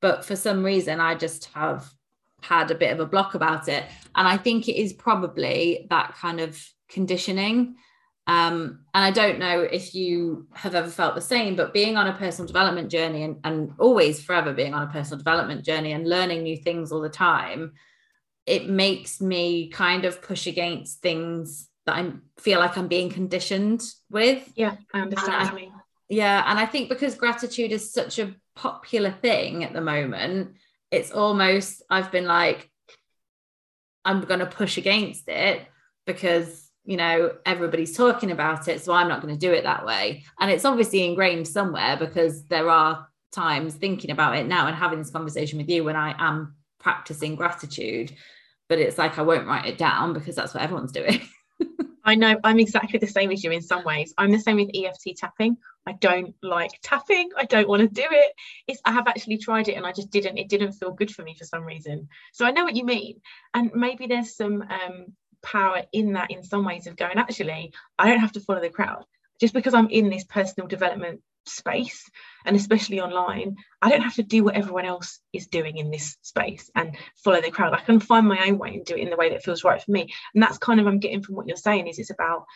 but 0.00 0.24
for 0.24 0.36
some 0.36 0.64
reason 0.64 1.00
I 1.00 1.16
just 1.16 1.46
have 1.46 1.92
had 2.40 2.70
a 2.70 2.76
bit 2.76 2.92
of 2.92 3.00
a 3.00 3.06
block 3.06 3.34
about 3.34 3.68
it, 3.68 3.84
and 4.14 4.28
I 4.28 4.36
think 4.36 4.68
it 4.68 4.80
is 4.80 4.92
probably 4.92 5.88
that 5.90 6.14
kind 6.14 6.40
of 6.40 6.62
conditioning 6.88 7.74
Um, 8.26 8.80
and 8.94 9.04
I 9.04 9.10
don't 9.10 9.38
know 9.38 9.60
if 9.60 9.94
you 9.94 10.46
have 10.54 10.74
ever 10.74 10.88
felt 10.88 11.14
the 11.14 11.20
same, 11.20 11.56
but 11.56 11.74
being 11.74 11.96
on 11.96 12.06
a 12.06 12.14
personal 12.14 12.46
development 12.46 12.90
journey 12.90 13.22
and, 13.22 13.36
and 13.44 13.72
always 13.78 14.22
forever 14.22 14.54
being 14.54 14.72
on 14.72 14.88
a 14.88 14.90
personal 14.90 15.18
development 15.18 15.64
journey 15.64 15.92
and 15.92 16.08
learning 16.08 16.42
new 16.42 16.56
things 16.56 16.90
all 16.90 17.02
the 17.02 17.08
time, 17.10 17.72
it 18.46 18.68
makes 18.68 19.20
me 19.20 19.68
kind 19.68 20.04
of 20.04 20.22
push 20.22 20.46
against 20.46 21.00
things 21.00 21.68
that 21.86 21.96
I 21.96 22.12
feel 22.38 22.60
like 22.60 22.78
I'm 22.78 22.88
being 22.88 23.10
conditioned 23.10 23.82
with. 24.10 24.50
Yeah, 24.56 24.76
I 24.94 25.00
understand. 25.00 25.50
I, 25.50 25.68
yeah, 26.08 26.44
and 26.46 26.58
I 26.58 26.64
think 26.64 26.88
because 26.88 27.14
gratitude 27.14 27.72
is 27.72 27.92
such 27.92 28.18
a 28.18 28.34
popular 28.54 29.10
thing 29.10 29.64
at 29.64 29.74
the 29.74 29.80
moment, 29.80 30.54
it's 30.90 31.10
almost 31.10 31.82
I've 31.90 32.10
been 32.10 32.26
like, 32.26 32.70
I'm 34.04 34.22
going 34.22 34.40
to 34.40 34.46
push 34.46 34.78
against 34.78 35.28
it 35.28 35.66
because 36.06 36.70
you 36.84 36.96
know 36.96 37.32
everybody's 37.46 37.96
talking 37.96 38.30
about 38.30 38.68
it 38.68 38.82
so 38.82 38.92
i'm 38.92 39.08
not 39.08 39.22
going 39.22 39.32
to 39.32 39.40
do 39.40 39.52
it 39.52 39.64
that 39.64 39.86
way. 39.86 40.24
And 40.38 40.50
it's 40.50 40.64
obviously 40.64 41.04
ingrained 41.04 41.48
somewhere 41.48 41.96
because 41.96 42.44
there 42.46 42.68
are 42.68 43.08
times 43.32 43.74
thinking 43.74 44.10
about 44.10 44.36
it 44.36 44.46
now 44.46 44.66
and 44.66 44.76
having 44.76 44.98
this 44.98 45.10
conversation 45.10 45.58
with 45.58 45.68
you 45.68 45.84
when 45.84 45.96
i 45.96 46.14
am 46.18 46.54
practicing 46.78 47.34
gratitude 47.34 48.12
but 48.68 48.78
it's 48.78 48.98
like 48.98 49.18
i 49.18 49.22
won't 49.22 49.46
write 49.46 49.66
it 49.66 49.78
down 49.78 50.12
because 50.12 50.36
that's 50.36 50.54
what 50.54 50.62
everyone's 50.62 50.92
doing. 50.92 51.20
I 52.06 52.14
know 52.14 52.38
i'm 52.44 52.58
exactly 52.58 52.98
the 52.98 53.06
same 53.06 53.30
as 53.30 53.42
you 53.42 53.50
in 53.50 53.62
some 53.62 53.84
ways. 53.84 54.12
I'm 54.18 54.30
the 54.30 54.38
same 54.38 54.56
with 54.56 54.70
eft 54.74 55.06
tapping. 55.16 55.56
I 55.86 55.92
don't 55.92 56.34
like 56.42 56.70
tapping. 56.82 57.30
I 57.36 57.44
don't 57.44 57.68
want 57.68 57.80
to 57.80 57.88
do 57.88 58.06
it. 58.10 58.32
It's 58.66 58.80
i 58.84 58.92
have 58.92 59.06
actually 59.06 59.38
tried 59.38 59.68
it 59.68 59.74
and 59.74 59.86
i 59.86 59.92
just 59.92 60.10
didn't. 60.10 60.36
It 60.36 60.50
didn't 60.50 60.72
feel 60.72 60.92
good 60.92 61.10
for 61.10 61.22
me 61.22 61.34
for 61.34 61.44
some 61.44 61.64
reason. 61.64 62.08
So 62.32 62.44
i 62.44 62.50
know 62.50 62.64
what 62.64 62.76
you 62.76 62.84
mean. 62.84 63.20
And 63.54 63.70
maybe 63.74 64.06
there's 64.06 64.36
some 64.36 64.62
um 64.62 65.06
power 65.44 65.82
in 65.92 66.14
that 66.14 66.30
in 66.30 66.42
some 66.42 66.64
ways 66.64 66.86
of 66.86 66.96
going 66.96 67.18
actually 67.18 67.72
i 67.98 68.08
don't 68.08 68.20
have 68.20 68.32
to 68.32 68.40
follow 68.40 68.60
the 68.60 68.70
crowd. 68.70 69.04
Just 69.40 69.54
because 69.54 69.74
i'm 69.74 69.88
in 69.90 70.10
this 70.10 70.24
personal 70.24 70.66
development 70.66 71.20
space 71.46 72.08
and 72.46 72.56
especially 72.56 73.00
online 73.00 73.56
i 73.82 73.90
don't 73.90 74.00
have 74.00 74.14
to 74.14 74.22
do 74.22 74.42
what 74.42 74.54
everyone 74.54 74.86
else 74.86 75.20
is 75.34 75.46
doing 75.46 75.76
in 75.76 75.90
this 75.90 76.16
space 76.22 76.70
and 76.74 76.96
follow 77.22 77.40
the 77.40 77.50
crowd. 77.50 77.74
I 77.74 77.80
can 77.80 78.00
find 78.00 78.26
my 78.26 78.46
own 78.46 78.58
way 78.58 78.70
and 78.70 78.84
do 78.84 78.94
it 78.94 79.00
in 79.00 79.10
the 79.10 79.16
way 79.16 79.30
that 79.30 79.42
feels 79.42 79.62
right 79.62 79.82
for 79.82 79.90
me. 79.90 80.12
And 80.32 80.42
that's 80.42 80.58
kind 80.58 80.80
of 80.80 80.86
i'm 80.86 81.00
getting 81.00 81.22
from 81.22 81.34
what 81.34 81.46
you're 81.46 81.56
saying 81.56 81.86
is 81.86 81.98
it's 81.98 82.10
about 82.10 82.46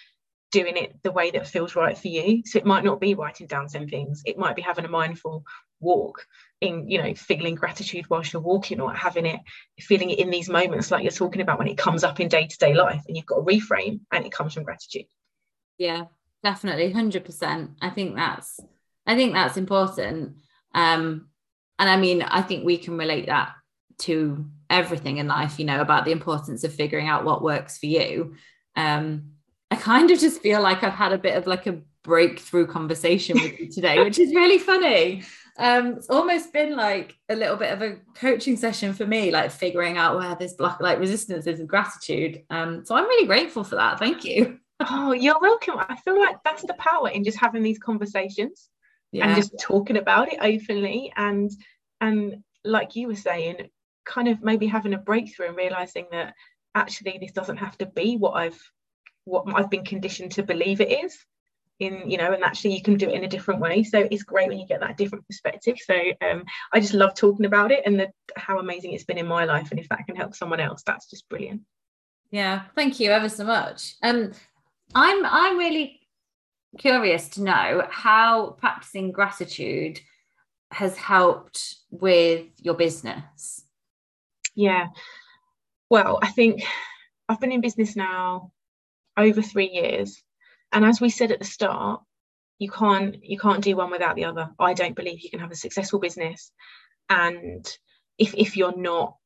doing 0.50 0.76
it 0.76 0.96
the 1.02 1.12
way 1.12 1.30
that 1.30 1.46
feels 1.46 1.76
right 1.76 1.96
for 1.96 2.08
you. 2.08 2.42
So 2.44 2.58
it 2.58 2.66
might 2.66 2.84
not 2.84 3.00
be 3.00 3.14
writing 3.14 3.46
down 3.46 3.68
some 3.68 3.86
things. 3.86 4.22
It 4.24 4.38
might 4.38 4.56
be 4.56 4.62
having 4.62 4.84
a 4.84 4.88
mindful 4.88 5.44
walk 5.80 6.26
in 6.60 6.90
you 6.90 7.00
know 7.00 7.14
feeling 7.14 7.54
gratitude 7.54 8.04
whilst 8.10 8.32
you're 8.32 8.42
walking 8.42 8.80
or 8.80 8.92
having 8.92 9.24
it 9.24 9.38
feeling 9.78 10.10
it 10.10 10.18
in 10.18 10.28
these 10.28 10.48
moments 10.48 10.90
like 10.90 11.04
you're 11.04 11.12
talking 11.12 11.40
about 11.40 11.56
when 11.56 11.68
it 11.68 11.78
comes 11.78 12.02
up 12.02 12.18
in 12.18 12.26
day-to-day 12.26 12.74
life 12.74 13.00
and 13.06 13.16
you've 13.16 13.26
got 13.26 13.38
a 13.38 13.42
reframe 13.44 14.00
and 14.10 14.26
it 14.26 14.32
comes 14.32 14.54
from 14.54 14.64
gratitude. 14.64 15.04
Yeah 15.78 16.06
definitely 16.42 16.92
100% 16.92 17.70
i 17.80 17.90
think 17.90 18.14
that's 18.14 18.60
i 19.06 19.14
think 19.14 19.32
that's 19.32 19.56
important. 19.56 20.36
Um 20.74 21.28
and 21.78 21.88
i 21.88 21.96
mean 21.96 22.22
i 22.22 22.42
think 22.42 22.64
we 22.64 22.78
can 22.78 22.98
relate 22.98 23.26
that 23.26 23.52
to 23.98 24.46
everything 24.70 25.16
in 25.16 25.26
life 25.26 25.58
you 25.58 25.64
know 25.64 25.80
about 25.80 26.04
the 26.04 26.12
importance 26.12 26.62
of 26.62 26.74
figuring 26.74 27.08
out 27.08 27.24
what 27.24 27.42
works 27.42 27.78
for 27.78 27.86
you. 27.86 28.34
Um 28.76 29.32
i 29.70 29.76
kind 29.76 30.10
of 30.10 30.18
just 30.18 30.40
feel 30.40 30.62
like 30.62 30.82
i've 30.82 30.92
had 30.92 31.12
a 31.12 31.18
bit 31.18 31.36
of 31.36 31.46
like 31.46 31.66
a 31.66 31.80
breakthrough 32.02 32.66
conversation 32.66 33.38
with 33.40 33.58
you 33.58 33.70
today 33.70 34.02
which 34.02 34.18
is 34.18 34.34
really 34.34 34.58
funny 34.58 35.22
um, 35.58 35.94
it's 35.94 36.08
almost 36.08 36.52
been 36.52 36.76
like 36.76 37.16
a 37.28 37.34
little 37.34 37.56
bit 37.56 37.72
of 37.72 37.82
a 37.82 37.96
coaching 38.14 38.56
session 38.56 38.92
for 38.92 39.04
me, 39.04 39.32
like 39.32 39.50
figuring 39.50 39.98
out 39.98 40.16
where 40.16 40.36
this 40.36 40.52
block, 40.52 40.80
like 40.80 41.00
resistance 41.00 41.48
is 41.48 41.58
and 41.58 41.68
gratitude. 41.68 42.44
Um, 42.48 42.84
so 42.84 42.94
I'm 42.94 43.04
really 43.04 43.26
grateful 43.26 43.64
for 43.64 43.74
that. 43.74 43.98
Thank 43.98 44.24
you. 44.24 44.60
Oh, 44.88 45.10
you're 45.10 45.40
welcome. 45.40 45.74
I 45.76 45.96
feel 45.96 46.16
like 46.16 46.36
that's 46.44 46.62
the 46.62 46.74
power 46.74 47.08
in 47.08 47.24
just 47.24 47.36
having 47.38 47.64
these 47.64 47.80
conversations 47.80 48.68
yeah. 49.10 49.26
and 49.26 49.36
just 49.36 49.52
talking 49.60 49.96
about 49.96 50.32
it 50.32 50.38
openly 50.40 51.12
and 51.16 51.50
and 52.00 52.44
like 52.64 52.94
you 52.94 53.08
were 53.08 53.16
saying, 53.16 53.70
kind 54.04 54.28
of 54.28 54.40
maybe 54.42 54.68
having 54.68 54.94
a 54.94 54.98
breakthrough 54.98 55.48
and 55.48 55.56
realizing 55.56 56.06
that 56.12 56.34
actually 56.76 57.18
this 57.20 57.32
doesn't 57.32 57.56
have 57.56 57.76
to 57.78 57.86
be 57.86 58.16
what 58.16 58.34
I've 58.34 58.60
what 59.28 59.44
I've 59.54 59.70
been 59.70 59.84
conditioned 59.84 60.32
to 60.32 60.42
believe 60.42 60.80
it 60.80 60.90
is 61.04 61.18
in 61.80 62.10
you 62.10 62.18
know 62.18 62.32
and 62.32 62.42
actually 62.42 62.74
you 62.74 62.82
can 62.82 62.96
do 62.96 63.08
it 63.08 63.14
in 63.14 63.24
a 63.24 63.28
different 63.28 63.60
way. 63.60 63.82
So 63.82 64.08
it's 64.10 64.22
great 64.22 64.48
when 64.48 64.58
you 64.58 64.66
get 64.66 64.80
that 64.80 64.96
different 64.96 65.26
perspective. 65.26 65.78
So 65.84 65.94
um, 66.20 66.44
i 66.72 66.80
just 66.80 66.94
love 66.94 67.14
talking 67.14 67.46
about 67.46 67.70
it 67.70 67.82
and 67.86 68.00
the, 68.00 68.10
how 68.36 68.58
amazing 68.58 68.92
it's 68.92 69.04
been 69.04 69.18
in 69.18 69.26
my 69.26 69.44
life. 69.44 69.70
And 69.70 69.78
if 69.78 69.88
that 69.88 70.06
can 70.06 70.16
help 70.16 70.34
someone 70.34 70.60
else 70.60 70.82
that's 70.84 71.08
just 71.08 71.28
brilliant. 71.28 71.62
Yeah 72.30 72.62
thank 72.74 73.00
you 73.00 73.10
ever 73.10 73.28
so 73.28 73.44
much. 73.44 73.94
Um 74.02 74.32
i'm 74.94 75.24
i'm 75.24 75.58
really 75.58 76.00
curious 76.78 77.28
to 77.28 77.42
know 77.42 77.86
how 77.90 78.50
practicing 78.58 79.12
gratitude 79.12 80.00
has 80.70 80.96
helped 80.96 81.76
with 81.90 82.46
your 82.60 82.74
business. 82.74 83.64
Yeah. 84.54 84.88
Well 85.90 86.18
i 86.22 86.28
think 86.28 86.64
i've 87.28 87.40
been 87.40 87.52
in 87.52 87.60
business 87.60 87.94
now 87.94 88.52
over 89.18 89.42
three 89.42 89.68
years. 89.68 90.22
And 90.72 90.84
as 90.84 91.00
we 91.00 91.10
said 91.10 91.32
at 91.32 91.38
the 91.38 91.44
start 91.44 92.02
you 92.58 92.70
can't 92.70 93.24
you 93.24 93.38
can't 93.38 93.62
do 93.62 93.76
one 93.76 93.90
without 93.90 94.16
the 94.16 94.24
other. 94.24 94.50
I 94.58 94.74
don't 94.74 94.96
believe 94.96 95.20
you 95.20 95.30
can 95.30 95.40
have 95.40 95.52
a 95.52 95.56
successful 95.56 96.00
business 96.00 96.50
and 97.08 97.66
if 98.18 98.34
if 98.34 98.56
you're 98.56 98.76
not 98.76 99.16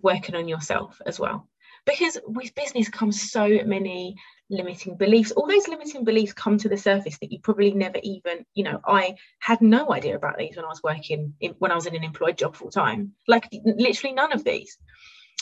working 0.00 0.34
on 0.34 0.48
yourself 0.48 1.00
as 1.06 1.18
well. 1.18 1.48
Because 1.86 2.18
with 2.26 2.54
business 2.54 2.88
comes 2.88 3.30
so 3.30 3.48
many 3.64 4.16
limiting 4.50 4.96
beliefs. 4.96 5.30
All 5.32 5.46
those 5.46 5.68
limiting 5.68 6.04
beliefs 6.04 6.32
come 6.32 6.58
to 6.58 6.68
the 6.68 6.76
surface 6.76 7.18
that 7.18 7.32
you 7.32 7.40
probably 7.40 7.72
never 7.72 7.98
even 8.02 8.44
you 8.54 8.64
know 8.64 8.80
i 8.86 9.16
had 9.40 9.60
no 9.60 9.92
idea 9.92 10.14
about 10.14 10.38
these 10.38 10.54
when 10.54 10.64
i 10.64 10.68
was 10.68 10.82
working 10.84 11.34
in, 11.40 11.52
when 11.58 11.72
i 11.72 11.74
was 11.74 11.86
in 11.86 11.96
an 11.96 12.04
employed 12.04 12.38
job 12.38 12.54
full 12.54 12.70
time 12.70 13.12
like 13.26 13.48
literally 13.64 14.14
none 14.14 14.32
of 14.32 14.44
these. 14.44 14.76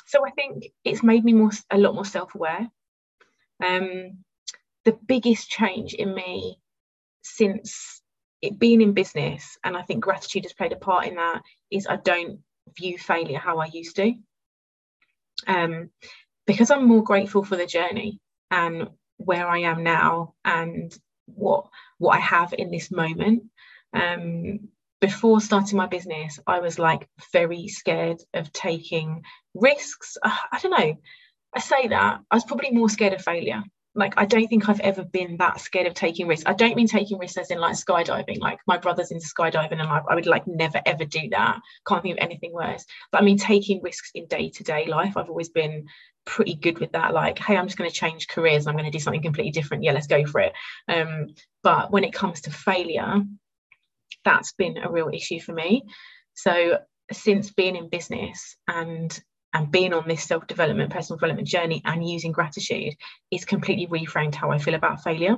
So 0.07 0.25
i 0.25 0.31
think 0.31 0.67
it's 0.85 1.03
made 1.03 1.25
me 1.25 1.33
more 1.33 1.51
a 1.71 1.79
lot 1.79 1.95
more 1.95 2.05
self-aware 2.05 2.71
um 3.65 4.19
the 4.85 4.99
biggest 5.07 5.49
change 5.49 5.95
in 5.95 6.15
me 6.15 6.59
since 7.23 8.03
it 8.43 8.59
being 8.59 8.81
in 8.83 8.93
business, 8.93 9.59
and 9.65 9.77
I 9.77 9.83
think 9.83 10.03
gratitude 10.05 10.45
has 10.45 10.53
played 10.53 10.73
a 10.73 10.77
part 10.77 11.07
in 11.07 11.17
that, 11.17 11.43
is 11.71 11.87
I 11.87 11.97
don't 11.97 12.41
view 12.77 12.99
failure 12.99 13.39
how 13.39 13.59
I 13.59 13.67
used 13.67 13.97
to. 13.97 14.15
Um, 15.47 15.91
because 16.47 16.71
I'm 16.71 16.87
more 16.87 17.03
grateful 17.03 17.45
for 17.45 17.57
the 17.57 17.67
journey 17.67 18.21
and 18.51 18.89
where 19.17 19.49
I 19.49 19.61
am 19.61 19.83
now 19.83 20.35
and 20.45 20.97
what 21.27 21.67
what 21.99 22.17
I 22.17 22.21
have 22.21 22.55
in 22.57 22.71
this 22.71 22.91
moment. 22.91 23.45
Um, 23.93 24.69
before 25.01 25.41
starting 25.41 25.77
my 25.79 25.87
business, 25.87 26.39
I 26.47 26.61
was 26.61 26.79
like 26.79 27.09
very 27.33 27.69
scared 27.69 28.23
of 28.35 28.53
taking 28.53 29.23
risks. 29.55 30.17
Uh, 30.23 30.37
I 30.53 30.59
don't 30.59 30.79
know. 30.79 30.97
I 31.57 31.61
say 31.61 31.89
that 31.89 32.21
I 32.31 32.35
was 32.35 32.45
probably 32.45 32.71
more 32.71 32.89
scared 32.89 33.13
of 33.13 33.23
failure 33.23 33.63
like 33.95 34.15
I 34.17 34.25
don't 34.25 34.49
think 34.49 34.69
I've 34.69 34.81
ever 34.81 35.05
been 35.05 35.37
that 35.37 35.61
scared 35.61 35.87
of 35.87 35.95
taking 35.95 36.27
risks. 36.27 36.45
I 36.47 36.53
don't 36.53 36.77
mean 36.77 36.89
taking 36.89 37.19
risks 37.19 37.39
as 37.39 37.51
in 37.51 37.59
like 37.59 37.75
skydiving. 37.75 38.41
Like 38.41 38.59
my 38.67 38.77
brother's 38.77 39.13
into 39.13 39.27
skydiving 39.27 39.81
and 39.81 39.83
I, 39.83 40.01
I 40.09 40.15
would 40.15 40.27
like 40.27 40.47
never 40.47 40.81
ever 40.85 41.05
do 41.05 41.29
that. 41.31 41.61
Can't 41.87 42.03
think 42.03 42.19
of 42.19 42.25
anything 42.25 42.53
worse. 42.53 42.85
But 43.13 43.23
I 43.23 43.25
mean 43.25 43.39
taking 43.39 43.83
risks 43.83 44.11
in 44.15 44.27
day-to-day 44.27 44.87
life, 44.87 45.17
I've 45.17 45.29
always 45.29 45.49
been 45.49 45.87
pretty 46.25 46.55
good 46.55 46.81
with 46.81 46.93
that. 46.93 47.15
Like, 47.15 47.39
hey, 47.39 47.57
I'm 47.57 47.67
just 47.67 47.79
going 47.79 47.91
to 47.91 47.97
change 47.97 48.29
careers. 48.29 48.67
I'm 48.67 48.75
going 48.75 48.85
to 48.85 48.91
do 48.91 48.99
something 48.99 49.23
completely 49.23 49.53
different. 49.53 49.85
Yeah, 49.85 49.93
let's 49.93 50.07
go 50.07 50.25
for 50.27 50.41
it. 50.41 50.53
Um, 50.89 51.29
but 51.63 51.93
when 51.93 52.05
it 52.05 52.13
comes 52.13 52.43
to 52.43 52.51
failure, 52.51 53.23
that's 54.25 54.53
been 54.53 54.79
a 54.79 54.91
real 54.91 55.11
issue 55.13 55.39
for 55.39 55.53
me. 55.53 55.85
So 56.35 56.79
since 57.13 57.53
being 57.53 57.77
in 57.77 57.91
business 57.91 58.57
and 58.67 59.23
and 59.55 59.71
being 59.71 59.95
on 59.95 60.07
this 60.07 60.25
self-development 60.25 60.93
personal 60.93 61.17
development 61.17 61.49
journey 61.49 61.81
and 61.85 62.09
using 62.09 62.33
gratitude 62.33 62.95
is 63.31 63.45
completely 63.45 63.87
reframed 63.87 64.35
how 64.35 64.51
i 64.51 64.59
feel 64.59 64.75
about 64.75 65.03
failure 65.03 65.37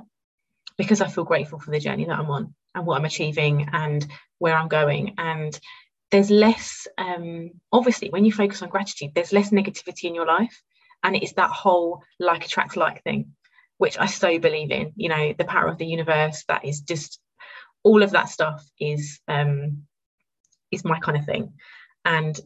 because 0.76 1.00
i 1.00 1.09
feel 1.09 1.24
grateful 1.24 1.59
for 1.59 1.70
the 1.70 1.79
journey 1.79 2.05
that 2.05 2.18
i'm 2.18 2.31
on 2.31 2.55
and 2.74 2.87
what 2.87 2.96
i'm 2.96 3.05
achieving 3.05 3.68
and 3.72 4.07
where 4.38 4.57
i'm 4.57 4.68
going. 4.68 5.14
And 5.16 5.59
there's 6.11 6.31
less 6.31 6.87
um, 6.98 7.50
obviously 7.72 8.11
when 8.11 8.24
you 8.24 8.33
focus 8.33 8.62
on 8.62 8.68
gratitude 8.68 9.12
there's 9.14 9.33
less 9.33 9.50
negativity 9.50 10.05
in 10.05 10.14
your 10.14 10.26
life 10.26 10.62
and 11.02 11.16
it's 11.16 11.33
that 11.35 11.50
whole 11.50 12.02
like 12.20 12.44
attracts 12.44 12.76
like 12.76 13.02
thing 13.02 13.33
which 13.79 13.98
i 13.98 14.07
so 14.07 14.38
believe 14.38 14.70
in 14.70 14.92
you 14.96 15.09
know 15.09 15.35
the 15.37 15.44
power 15.44 15.68
of 15.68 15.79
the 15.79 15.87
universe 15.87 16.44
that 16.48 16.64
is 16.64 16.81
just 16.81 17.20
all 17.83 18.02
of 18.02 18.12
that 18.12 18.29
stuff 18.29 18.64
is 18.79 19.20
um 19.29 19.87
is 20.72 20.85
my 20.85 20.98
kind 20.98 21.18
of 21.18 21.24
thing. 21.24 21.52
And 22.05 22.38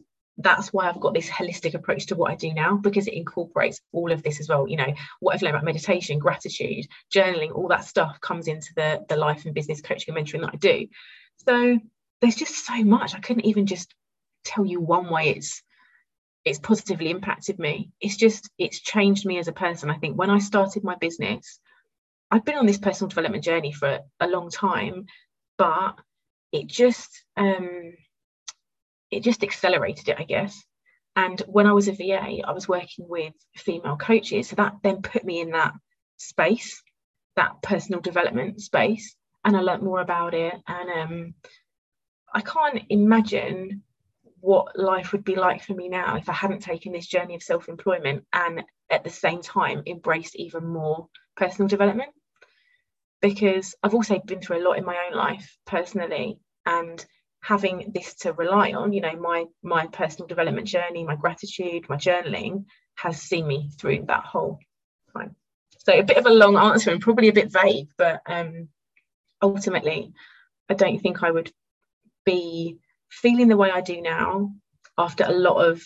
that's 0.43 0.71
why 0.71 0.87
I've 0.87 0.99
got 0.99 1.13
this 1.13 1.29
holistic 1.29 1.73
approach 1.73 2.07
to 2.07 2.15
what 2.15 2.31
I 2.31 2.35
do 2.35 2.53
now 2.53 2.77
because 2.77 3.07
it 3.07 3.13
incorporates 3.13 3.81
all 3.91 4.11
of 4.11 4.23
this 4.23 4.39
as 4.39 4.49
well. 4.49 4.67
You 4.67 4.77
know, 4.77 4.93
what 5.19 5.35
I've 5.35 5.41
learned 5.41 5.55
about 5.55 5.65
meditation, 5.65 6.19
gratitude, 6.19 6.85
journaling, 7.13 7.55
all 7.55 7.67
that 7.69 7.85
stuff 7.85 8.19
comes 8.21 8.47
into 8.47 8.69
the, 8.75 9.05
the 9.09 9.15
life 9.15 9.45
and 9.45 9.53
business 9.53 9.81
coaching 9.81 10.15
and 10.15 10.25
mentoring 10.25 10.41
that 10.41 10.53
I 10.53 10.57
do. 10.57 10.87
So 11.47 11.79
there's 12.21 12.35
just 12.35 12.65
so 12.65 12.83
much. 12.83 13.15
I 13.15 13.19
couldn't 13.19 13.45
even 13.45 13.65
just 13.65 13.93
tell 14.43 14.65
you 14.65 14.79
one 14.79 15.09
way 15.09 15.29
it's 15.29 15.61
it's 16.43 16.59
positively 16.59 17.11
impacted 17.11 17.59
me. 17.59 17.91
It's 17.99 18.17
just 18.17 18.49
it's 18.57 18.79
changed 18.79 19.25
me 19.25 19.37
as 19.37 19.47
a 19.47 19.53
person. 19.53 19.91
I 19.91 19.97
think 19.97 20.17
when 20.17 20.31
I 20.31 20.39
started 20.39 20.83
my 20.83 20.95
business, 20.95 21.59
I've 22.31 22.45
been 22.45 22.57
on 22.57 22.65
this 22.65 22.79
personal 22.79 23.09
development 23.09 23.43
journey 23.43 23.71
for 23.71 23.99
a 24.19 24.27
long 24.27 24.49
time, 24.49 25.05
but 25.57 25.99
it 26.51 26.67
just 26.67 27.25
um, 27.37 27.93
it 29.11 29.23
just 29.23 29.43
accelerated 29.43 30.09
it, 30.09 30.17
I 30.17 30.23
guess. 30.23 30.63
And 31.15 31.39
when 31.41 31.67
I 31.67 31.73
was 31.73 31.87
a 31.87 31.91
VA, 31.91 32.39
I 32.45 32.51
was 32.51 32.67
working 32.67 33.05
with 33.07 33.33
female 33.57 33.97
coaches, 33.97 34.47
so 34.47 34.55
that 34.55 34.75
then 34.81 35.01
put 35.01 35.25
me 35.25 35.41
in 35.41 35.51
that 35.51 35.73
space, 36.17 36.81
that 37.35 37.61
personal 37.61 37.99
development 37.99 38.61
space, 38.61 39.15
and 39.43 39.57
I 39.57 39.61
learned 39.61 39.83
more 39.83 39.99
about 39.99 40.33
it. 40.33 40.53
And 40.67 40.89
um, 40.89 41.33
I 42.33 42.41
can't 42.41 42.83
imagine 42.89 43.83
what 44.39 44.79
life 44.79 45.11
would 45.11 45.23
be 45.23 45.35
like 45.35 45.63
for 45.63 45.73
me 45.73 45.87
now 45.89 46.15
if 46.15 46.27
I 46.29 46.33
hadn't 46.33 46.61
taken 46.61 46.93
this 46.93 47.07
journey 47.07 47.35
of 47.35 47.43
self 47.43 47.69
employment 47.69 48.25
and 48.33 48.63
at 48.89 49.03
the 49.03 49.09
same 49.09 49.41
time 49.41 49.83
embraced 49.85 50.35
even 50.35 50.65
more 50.65 51.07
personal 51.35 51.67
development. 51.67 52.11
Because 53.21 53.75
I've 53.83 53.93
also 53.93 54.19
been 54.25 54.41
through 54.41 54.63
a 54.63 54.67
lot 54.67 54.77
in 54.77 54.85
my 54.85 54.97
own 55.07 55.15
life 55.15 55.57
personally, 55.65 56.39
and 56.65 57.05
having 57.41 57.91
this 57.93 58.13
to 58.13 58.33
rely 58.33 58.73
on, 58.73 58.93
you 58.93 59.01
know, 59.01 59.15
my 59.15 59.45
my 59.63 59.87
personal 59.87 60.27
development 60.27 60.67
journey, 60.67 61.03
my 61.03 61.15
gratitude, 61.15 61.89
my 61.89 61.97
journaling 61.97 62.65
has 62.95 63.21
seen 63.21 63.47
me 63.47 63.69
through 63.77 64.05
that 64.07 64.23
whole 64.23 64.59
time. 65.13 65.35
So 65.79 65.93
a 65.93 66.03
bit 66.03 66.17
of 66.17 66.27
a 66.27 66.29
long 66.29 66.57
answer 66.57 66.91
and 66.91 67.01
probably 67.01 67.29
a 67.29 67.33
bit 67.33 67.51
vague, 67.51 67.89
but 67.97 68.21
um, 68.27 68.69
ultimately, 69.41 70.13
I 70.69 70.75
don't 70.75 70.99
think 70.99 71.23
I 71.23 71.31
would 71.31 71.51
be 72.25 72.77
feeling 73.09 73.47
the 73.47 73.57
way 73.57 73.71
I 73.71 73.81
do 73.81 74.01
now 74.01 74.53
after 74.97 75.23
a 75.23 75.31
lot 75.31 75.65
of 75.65 75.83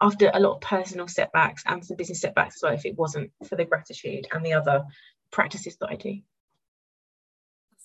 after 0.00 0.30
a 0.32 0.40
lot 0.40 0.54
of 0.54 0.60
personal 0.62 1.08
setbacks 1.08 1.62
and 1.66 1.84
some 1.84 1.96
business 1.96 2.20
setbacks 2.20 2.56
as 2.56 2.62
well 2.62 2.72
if 2.72 2.86
it 2.86 2.96
wasn't 2.96 3.30
for 3.46 3.56
the 3.56 3.66
gratitude 3.66 4.26
and 4.32 4.46
the 4.46 4.54
other 4.54 4.84
practices 5.30 5.76
that 5.80 5.90
I 5.90 5.96
do. 5.96 6.20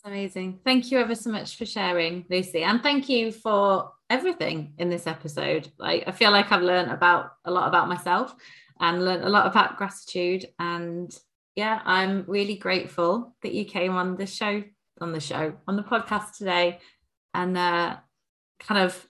Amazing. 0.06 0.60
Thank 0.64 0.92
you 0.92 1.00
ever 1.00 1.16
so 1.16 1.32
much 1.32 1.58
for 1.58 1.66
sharing, 1.66 2.26
Lucy. 2.30 2.62
And 2.62 2.84
thank 2.84 3.10
you 3.10 3.32
for 3.32 3.92
everything 4.08 4.74
in 4.78 4.88
this 4.88 5.08
episode. 5.08 5.72
Like 5.80 6.04
I 6.06 6.12
feel 6.12 6.30
like 6.30 6.52
I've 6.52 6.62
learned 6.62 6.92
about 6.92 7.32
a 7.44 7.50
lot 7.50 7.68
about 7.68 7.90
myself 7.90 8.36
and 8.80 9.04
learned 9.04 9.24
a 9.24 9.30
lot 9.30 9.48
about 9.48 9.78
gratitude. 9.78 10.46
And 10.60 11.12
yeah, 11.56 11.82
I'm 11.86 12.24
really 12.28 12.56
grateful 12.56 13.36
that 13.42 13.56
you 13.56 13.66
came 13.66 13.96
on 13.96 14.16
the 14.16 14.28
show, 14.28 14.62
on 15.02 15.12
the 15.12 15.20
show, 15.20 15.56
on 15.68 15.76
the 15.76 15.82
podcast 15.82 16.38
today. 16.38 16.80
And 17.34 17.58
uh 17.58 17.98
kind 18.60 18.84
of 18.84 19.08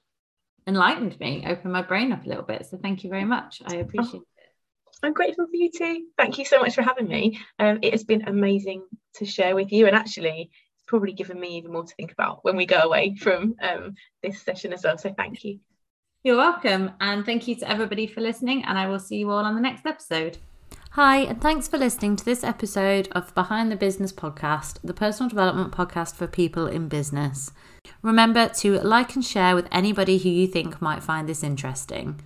enlightened 0.66 1.20
me, 1.20 1.44
opened 1.46 1.74
my 1.74 1.82
brain 1.82 2.14
up 2.14 2.26
a 2.26 2.30
little 2.30 2.44
bit. 2.44 2.68
So 2.68 2.78
thank 2.78 3.04
you 3.04 3.10
very 3.10 3.26
much. 3.26 3.62
I 3.66 3.76
appreciate 3.76 4.22
oh, 4.22 4.28
it. 4.38 4.46
I'm 5.04 5.14
grateful 5.14 5.46
for 5.46 5.56
you 5.56 5.70
too. 5.70 6.06
Thank 6.18 6.38
you 6.38 6.46
so 6.46 6.62
much 6.62 6.74
for 6.74 6.82
having 6.82 7.10
me. 7.10 7.40
Um, 7.60 7.80
it 7.82 7.92
has 7.92 8.06
been 8.06 8.28
amazing 8.28 8.86
to 9.16 9.26
share 9.26 9.56
with 9.56 9.72
you, 9.72 9.88
and 9.88 9.96
actually, 9.96 10.52
probably 10.88 11.14
given 11.14 11.40
me 11.40 11.58
even 11.58 11.72
more 11.72 11.84
to 11.84 11.96
think 11.96 12.12
about 12.12 12.44
when 12.44 12.56
we 12.56 12.66
go 12.66 12.80
away 12.80 13.16
from 13.16 13.56
um, 13.62 13.96
this 14.24 14.42
session 14.42 14.74
as 14.74 14.84
well. 14.84 14.98
So 14.98 15.14
thank 15.14 15.44
you. 15.44 15.60
You're 16.24 16.38
welcome, 16.38 16.92
and 17.00 17.24
thank 17.24 17.48
you 17.48 17.56
to 17.58 17.70
everybody 17.70 18.08
for 18.08 18.22
listening. 18.22 18.64
And 18.66 18.78
I 18.78 18.88
will 18.88 19.00
see 19.00 19.18
you 19.18 19.30
all 19.30 19.46
on 19.46 19.54
the 19.54 19.62
next 19.62 19.86
episode. 19.86 20.40
Hi, 20.92 21.18
and 21.18 21.42
thanks 21.42 21.68
for 21.68 21.78
listening 21.78 22.16
to 22.16 22.26
this 22.26 22.44
episode 22.44 23.10
of 23.12 23.36
Behind 23.36 23.72
the 23.72 23.76
Business 23.76 24.14
podcast, 24.14 24.80
the 24.84 24.94
personal 24.94 25.30
development 25.30 25.72
podcast 25.72 26.16
for 26.16 26.26
people 26.26 26.68
in 26.68 26.88
business. 26.88 27.52
Remember 28.02 28.48
to 28.48 28.80
like 28.80 29.14
and 29.14 29.24
share 29.24 29.56
with 29.56 29.68
anybody 29.72 30.18
who 30.18 30.30
you 30.30 30.48
think 30.48 30.82
might 30.82 31.04
find 31.04 31.28
this 31.30 31.44
interesting. 31.44 32.22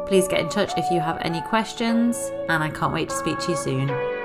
Please 0.07 0.29
get 0.29 0.40
in 0.40 0.50
touch 0.50 0.72
if 0.77 0.85
you 0.90 1.00
have 1.00 1.16
any 1.22 1.40
questions, 1.40 2.31
and 2.50 2.62
I 2.62 2.68
can't 2.68 2.92
wait 2.92 3.09
to 3.09 3.16
speak 3.16 3.38
to 3.40 3.53
you 3.53 3.57
soon. 3.57 4.23